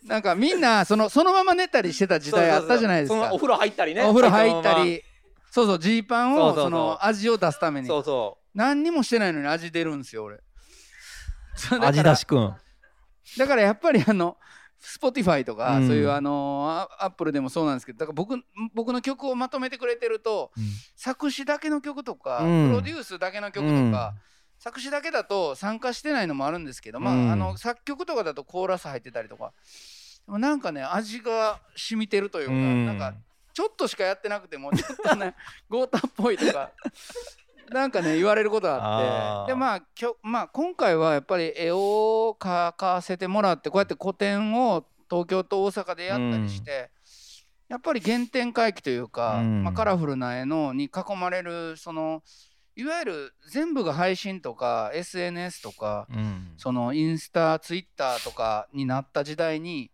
[0.05, 3.32] なんかみんなそのそのまま寝たりしてた時代あったじゃないですか。
[3.32, 4.05] お風呂入ったりね。
[4.05, 5.03] お風呂入ったり。
[5.51, 7.88] そうそうジーパンをその味を出すために。
[7.88, 10.40] そうそ何にもしてないのに味出るんですよ俺。
[11.80, 12.55] 味出しくん。
[13.36, 14.36] だからやっぱりあの
[14.80, 15.86] Spotify とか、うん。
[15.88, 18.38] そういうあのアップルでもそうなんですけどだから僕
[18.74, 20.53] 僕の曲をまとめてくれてると
[20.94, 22.68] 作詞だけの曲とか、うん。
[22.68, 24.14] プロデュースだけの曲とか、
[24.66, 27.30] 作詞だけだと参加してないのもあるんですけど、まあうん。
[27.30, 29.52] あの作曲とかだとコーラス入ってたりとか。
[30.26, 32.84] でもなんかね味が染みてるというか、うん。
[32.86, 33.14] なんか
[33.54, 35.36] ちょっとしかやってなくてもちょっとね
[35.70, 36.72] ゴータっぽいとか
[37.70, 39.52] なんかね言われることがあって。
[39.52, 46.90] でまあきょ、まあ、今回はやっぱり絵を描かせてもらってこうやって個展を東京と大阪でやったりして、
[47.68, 49.62] やっぱり原点回帰というか、うん。
[49.62, 52.24] まあ、カラフルな絵のに囲まれるその
[52.78, 56.52] いわゆる全部が配信とか SNS とかうん。
[56.58, 59.90] そのインスタツイッターとかになった時代に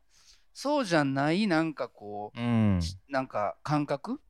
[0.53, 2.81] そうじゃないなんかこううん。
[3.09, 4.21] なんか感覚？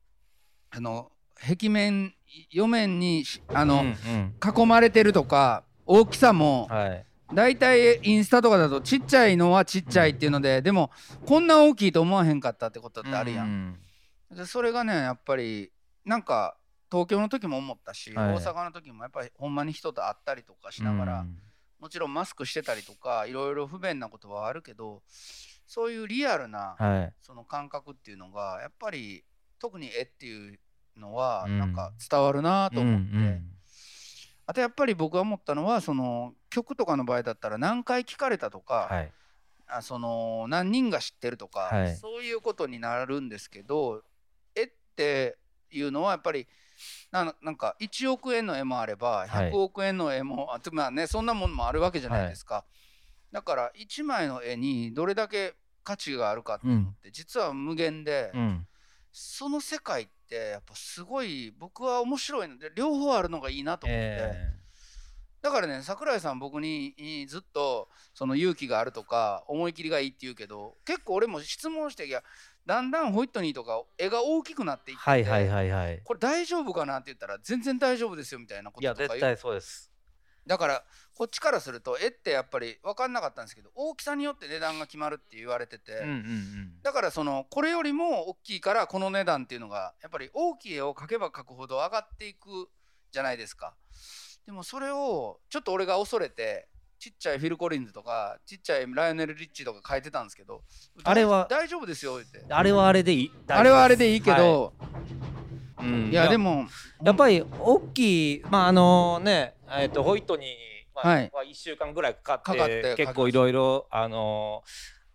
[0.69, 2.13] あの壁面
[2.51, 4.33] 四面にしあの、うんうん。
[4.63, 7.05] 囲まれてるとか大きさもはい。
[7.33, 10.91] だいたいインスタとかだとちっちゃいのはちっちゃいっていうのででも
[11.25, 13.41] こんな大きいと思わへんかったってことってあるや。
[13.41, 13.79] うん。
[14.29, 15.71] でそれがねやっぱり
[16.05, 16.55] なんか
[16.93, 18.35] 東京の時も思ったし、はい。
[18.35, 21.39] 大阪の時もやっぱりほんまに人と会ったりとかしながら、うん。
[21.79, 25.01] もちろんマスクしてたりとかいろいろ不便なことはあるけど
[25.67, 27.13] そういうリアルなはい。
[27.23, 29.25] その感覚っていうのがやっぱり
[29.57, 30.59] 特に絵っていう
[30.95, 31.57] のはうん。
[31.57, 33.49] なんか伝わるなと思って、うんうん。
[34.45, 39.11] あとやっぱり僕が思ったのはその曲とかの場合だったら何回聞かれたとか、はい。
[39.65, 41.95] あその何人が知ってるとか、はい。
[41.95, 44.03] そういうことになるんですけど
[44.53, 45.39] 絵って
[45.71, 46.47] いうのはやっぱり
[47.11, 49.51] ななんか1億円の絵もあればはい。
[49.51, 52.65] 100億円の絵も、あとまあねそんなものもあるわけじゃないですか、
[53.31, 58.67] だから1枚の絵にどれだけ価値があるかってって実は無限で、うん。
[59.11, 64.01] その世界ってやっぱすごい僕は面白いので両方あるのがいいなと思って。
[64.01, 64.63] え
[65.43, 72.23] だからね桜井さん僕にいずっとその勇気があるとか思い切りがいいって言うけど結構俺も質問していや
[72.65, 76.01] だんだんホイットニーとか絵が大きくなっていって、ーはいはいはいはい。
[76.03, 79.19] これ大丈夫かなって言ったら全然大丈夫ですよみたいなこいやととか言う。
[79.19, 79.91] 絶対そうです。
[80.45, 80.83] だから
[81.15, 86.81] こっちからすると絵ってやっぱり分かんなかったんですけど大きさによって値段が決まるって言われてて、うんうんうん。
[86.81, 92.69] だからそのこれよりも大きいからこの値段っていうのがやっぱり大きい絵を描けば描くほど上がっていく
[93.11, 93.75] じゃないですか。
[94.45, 96.67] でもそれをちょっと俺が恐れて
[97.03, 100.61] ちっちゃいフィル・コリンズとかちっちゃいライオネル・リッチーとか書いてたんですけど
[101.03, 102.45] あれは大丈夫ですよ言って。
[102.49, 103.31] あれはあれでいい。
[103.49, 105.85] あれはあれでいいけど、はい。
[105.85, 106.09] うん。
[106.11, 106.65] い、やでも
[107.03, 110.55] やっぱり大きいまああのねえっとホイットニーに
[110.95, 111.31] まあはい。
[111.33, 114.63] は1週間ぐらいかかってて結構いろいろあの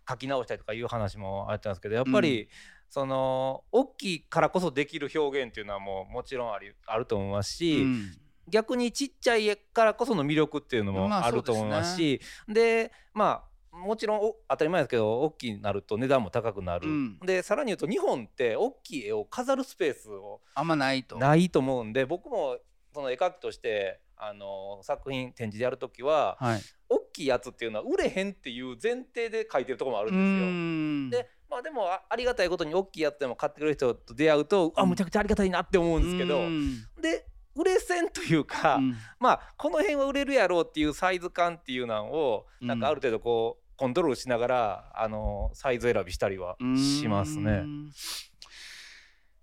[0.07, 2.49] 書き直したりとかいう話もあったんですけどやっぱり、
[2.89, 8.11] その大きいからこそできる表現っていうのはもうもちろんありあると思いますし、うん
[8.49, 17.19] 逆にちっちゃい絵からこその魅力っていうのもまああると思いますし、でまあもちろんお当たり前ですけど大きくなると値段も高くなる、うん。
[17.19, 21.17] でさらに言うと日本って大きい絵を飾るスペースをあんまないと。
[21.17, 22.57] ないと思うんで僕も
[22.93, 26.61] その絵描きとしてあの作品展示でやるときははい。
[26.89, 31.23] 大きいやつっていうのは売れへんっていう前提で描いてるところもあるうんですよ。
[31.23, 31.27] ん。
[31.27, 36.83] でまあでもあありがたいことに大きいやつでも買ってくれる人と出会うと、あむちゃくちゃありがたいなって思うんですけど、うん。
[37.01, 37.25] で
[37.59, 38.95] 売れ線というか、うん。
[39.19, 42.67] まあこの辺は売れるやろうっていうサイズ感っていうのをうん。
[42.67, 47.51] なんかある程度こうコントロールしながらあのサイズ選びしたりはしますね。
[47.51, 47.91] うん。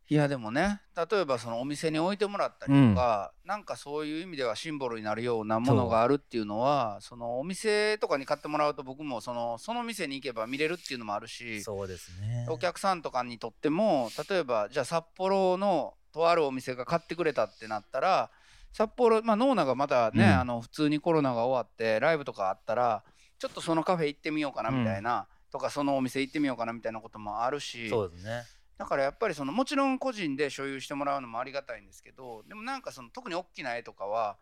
[0.09, 18.31] いやでもね例えばそのお店に置いてもらったりとか、なんかそういう意味ではシンボルになるようなものがあるっていうのはそのお店とかに買ってもらうと僕もそのその店に行けば見れるっていうのもあるしそうですねお客さんとかにとっても例えばじゃあ札幌のとあるお店が買ってくれたってなったら
[18.73, 20.41] 札幌まあノーナがまたね、うん。
[20.41, 23.05] あの普通にコロナが終わってライブとかあったら
[23.39, 28.45] ちょっとそのカフェ行ってみようかなみたいな、とかそのお店行ってみようかなみたいなこともあるしそうですね。
[28.79, 34.37] だからやっぱりそのもちろん個人で所有してもらうのもありがたいんですけどでもなんかその特に大きな絵とかは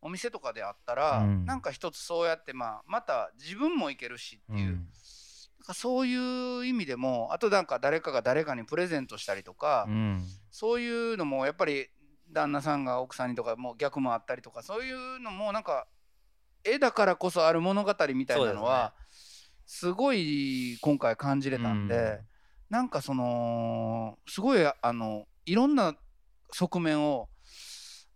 [0.00, 1.44] お店とかであったら、うん。
[1.44, 4.88] なんか一つそうやってまあまた自分も行けるしっていう、うん
[5.68, 10.24] かそういう意味でもあとなんか誰かが誰かにプレゼントしたりとか、うん。
[10.50, 11.88] そういうのもやっぱり
[12.32, 15.86] 旦那さんが奥さんにとかもう逆もあったりとかそういうのもなんか
[16.64, 18.94] 絵だからこそある物語みたいなのは
[19.66, 22.18] すごい今回感じれたんで、うん。
[22.70, 25.94] なんかそのすごいあのいろんな
[26.52, 27.28] 側面を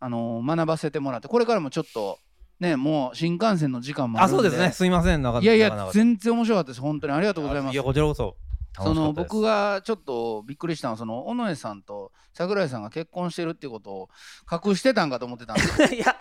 [0.01, 2.19] あの学ばせてもらってこれからもちょっと
[2.63, 4.71] ねもう新幹線の時間もあそうですね。
[4.71, 5.23] すいません。
[5.23, 6.81] なかいやいや全然面白かったです。
[6.81, 7.13] 本当に。
[7.13, 7.75] ありがとうございます。
[7.75, 8.37] いやこちらこそ。
[8.75, 14.09] その僕がちょっとびっくりしたのはその尾上さんと桜井さんが結婚してるっていうことを
[14.51, 15.89] 隠してたんかと思ってたんですよ。
[15.93, 16.17] いや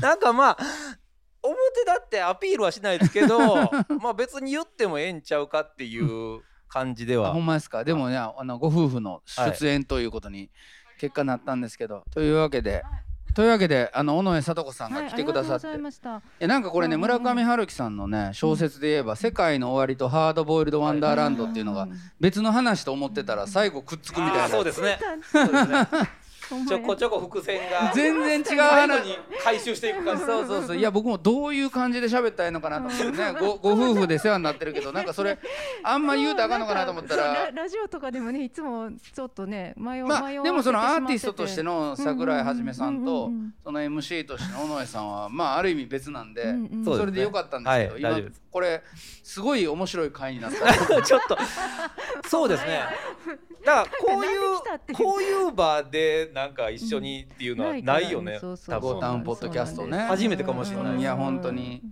[0.00, 0.56] なんかまあ
[1.42, 3.38] 表だってアピールはしないですけど
[4.00, 7.30] まあ別に言ってもええんちゃうかっていう感じでは。
[7.30, 7.84] あほんまですか？
[7.84, 10.50] でもねあのご夫婦の出演ということに
[10.98, 12.82] 結果なったんですけど、というわけで
[13.34, 21.88] というわけであの尾上聡子さんが来てくださって、はい、いなんかこれね村上春樹さんのね小説で言えば「世界の終わり」と「ハードボイルド・ワンダーランド」っていうのが
[22.20, 23.32] 別の話と思ってた。
[23.34, 24.98] ら最後くっつくみたいなあーそうですね
[26.68, 27.92] ちょこちょこ伏線が。
[27.94, 29.06] 全然違う話。
[29.06, 30.24] に回収していく感じ。
[30.24, 30.76] そうそうそう。
[30.76, 33.32] いや僕もどういう感じで喋ったらいいのかなと思ってね。
[33.40, 35.38] ごご夫婦で世話になってるけどなんかそれ
[35.82, 37.24] あんま言うたらあかんのかなと思ったら。
[37.34, 43.30] ララジオとかでもねいつもちょっとね迷うまあでもそのアーティストとしての桜井はじめさんうんと
[43.64, 46.84] その MC としての尾上さんはまあある意味別なんでうんうん。
[46.84, 48.42] それでよかったんですけど今はい大丈夫です。
[48.52, 48.82] これ
[49.24, 51.02] すごい面白い回になった。
[51.02, 51.38] ちょっと
[52.28, 52.82] そうですね。
[53.64, 59.00] だからこういうこういう場でなんか一緒にっていうのはないよね、そうそう多分。
[59.00, 59.98] タウンポッドキャストね。
[59.98, 61.82] 初めてかもしれないいや本当に。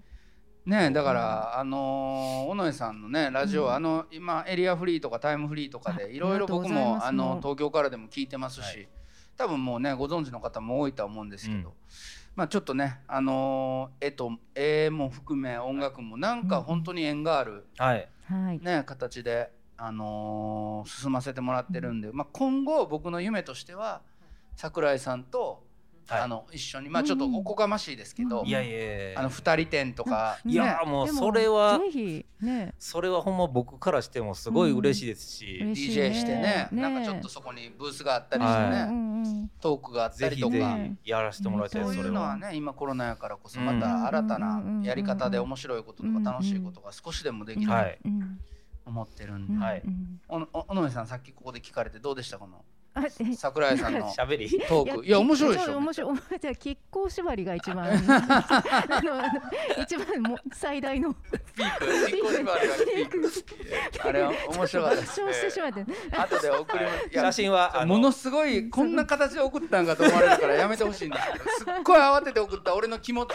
[0.67, 3.73] ねだから、あのー尾上さんのねラジオ、うん。
[3.73, 8.89] あの今エリアフリーとかタイムフリーとかあでいろいろ僕もあの東京からでも聞いてますし、はい。
[9.37, 11.75] 多分もうねご存知の方も多いとは思うんですけど、うん。
[12.37, 18.09] まあちょっとねあのー絵と絵も含め音楽もなんか本当に縁がある、はい。
[18.29, 18.61] はい。
[18.61, 24.03] ね、形で、あのー進ませてもらってるんで、まあ、今後僕の夢としては
[24.61, 25.65] 桜井さんと、
[26.07, 26.21] はい。
[26.23, 29.21] あの一緒にまあちょっとおこがましいですけど、うんいやいやいや。
[29.21, 30.51] あの二人展とか、うん。
[30.51, 30.91] いやね。
[30.91, 32.75] もうでそれはぜひね。
[32.79, 36.09] それはほんま僕からしてもすごい嬉しいですし、うん嬉しいね。
[36.09, 36.69] DJ してね。
[36.73, 36.83] ね。
[36.83, 40.57] なんかちょっとそこにブースがあったりしてね、トークがあったりとか。
[41.03, 42.35] ひやらせてもらいたいそういうのは。
[42.35, 42.51] それは。
[42.53, 43.67] ね今コロナやからこそうん。
[43.67, 44.83] また新たうん。
[44.83, 47.75] なやり方で面白いこととか楽しいことが少しでもできると
[48.85, 49.83] 思ってるんで、うんはい。
[49.83, 50.21] うん。
[50.29, 52.39] おお尾上さんさっきここで聞かれてどうでした？
[52.39, 52.65] この
[53.37, 54.49] 桜井さんの喋り。
[54.69, 55.07] トーク。
[55.07, 55.77] いや面白いでしょ。
[55.79, 56.17] 面白い。
[56.41, 57.87] じゃあ亀甲縛りが一番。
[57.89, 61.15] あの一番も最大の。
[61.15, 61.87] ピーク。
[61.87, 63.09] ピーク縛りがピー
[64.03, 64.09] ク。
[64.09, 65.87] あれは面白かったです爆笑してしまって。
[66.17, 67.09] 後で送ります。
[67.13, 73.35] いや写真はものすごいこんな形で送ったんかと思われるからやめてほしいんですけどすっごい慌てて送った俺の気持ちを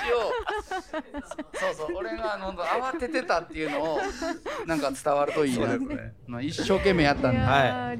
[1.53, 3.99] そうそう俺があの慌ててたっていうのを
[4.66, 5.68] なんか伝わるといいな。
[6.38, 7.38] あ一生懸命やったんで。
[7.38, 7.41] い。
[7.41, 7.95] や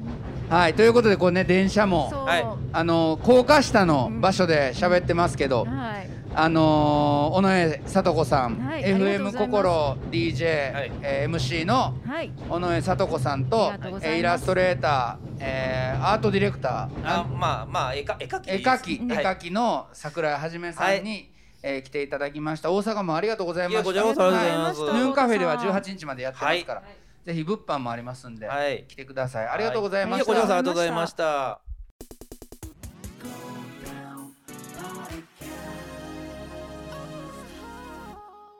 [0.48, 0.74] ーはい。
[0.74, 2.46] ということでこれね電車もはい。
[2.74, 6.10] あの高架下の場所で喋ってますけど、はい。
[6.34, 10.92] あのー、尾上聡子さん、はい FM 心 DJ、はい。
[11.00, 12.30] えー MC のはい。
[12.50, 16.88] 尾上聡子さんとありがとうございイラストレーター、えーアートディレクター。
[17.04, 21.32] あまあまあ絵か絵描き絵描き、うん絵描きの桜井はじめさんに、
[21.62, 22.70] えー来ていただきました。
[22.70, 23.92] 大阪もありがとうございました。
[23.92, 24.80] いやこちらこそありがとうございます。
[24.82, 31.60] はヌーンカフェでは18日までやってますから、はいぜひ物販もありますんで、はい来てくださいありがとうございました、いやこちらこそありがとうございました。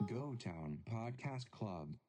[0.05, 2.06] GoTown Podcast Club.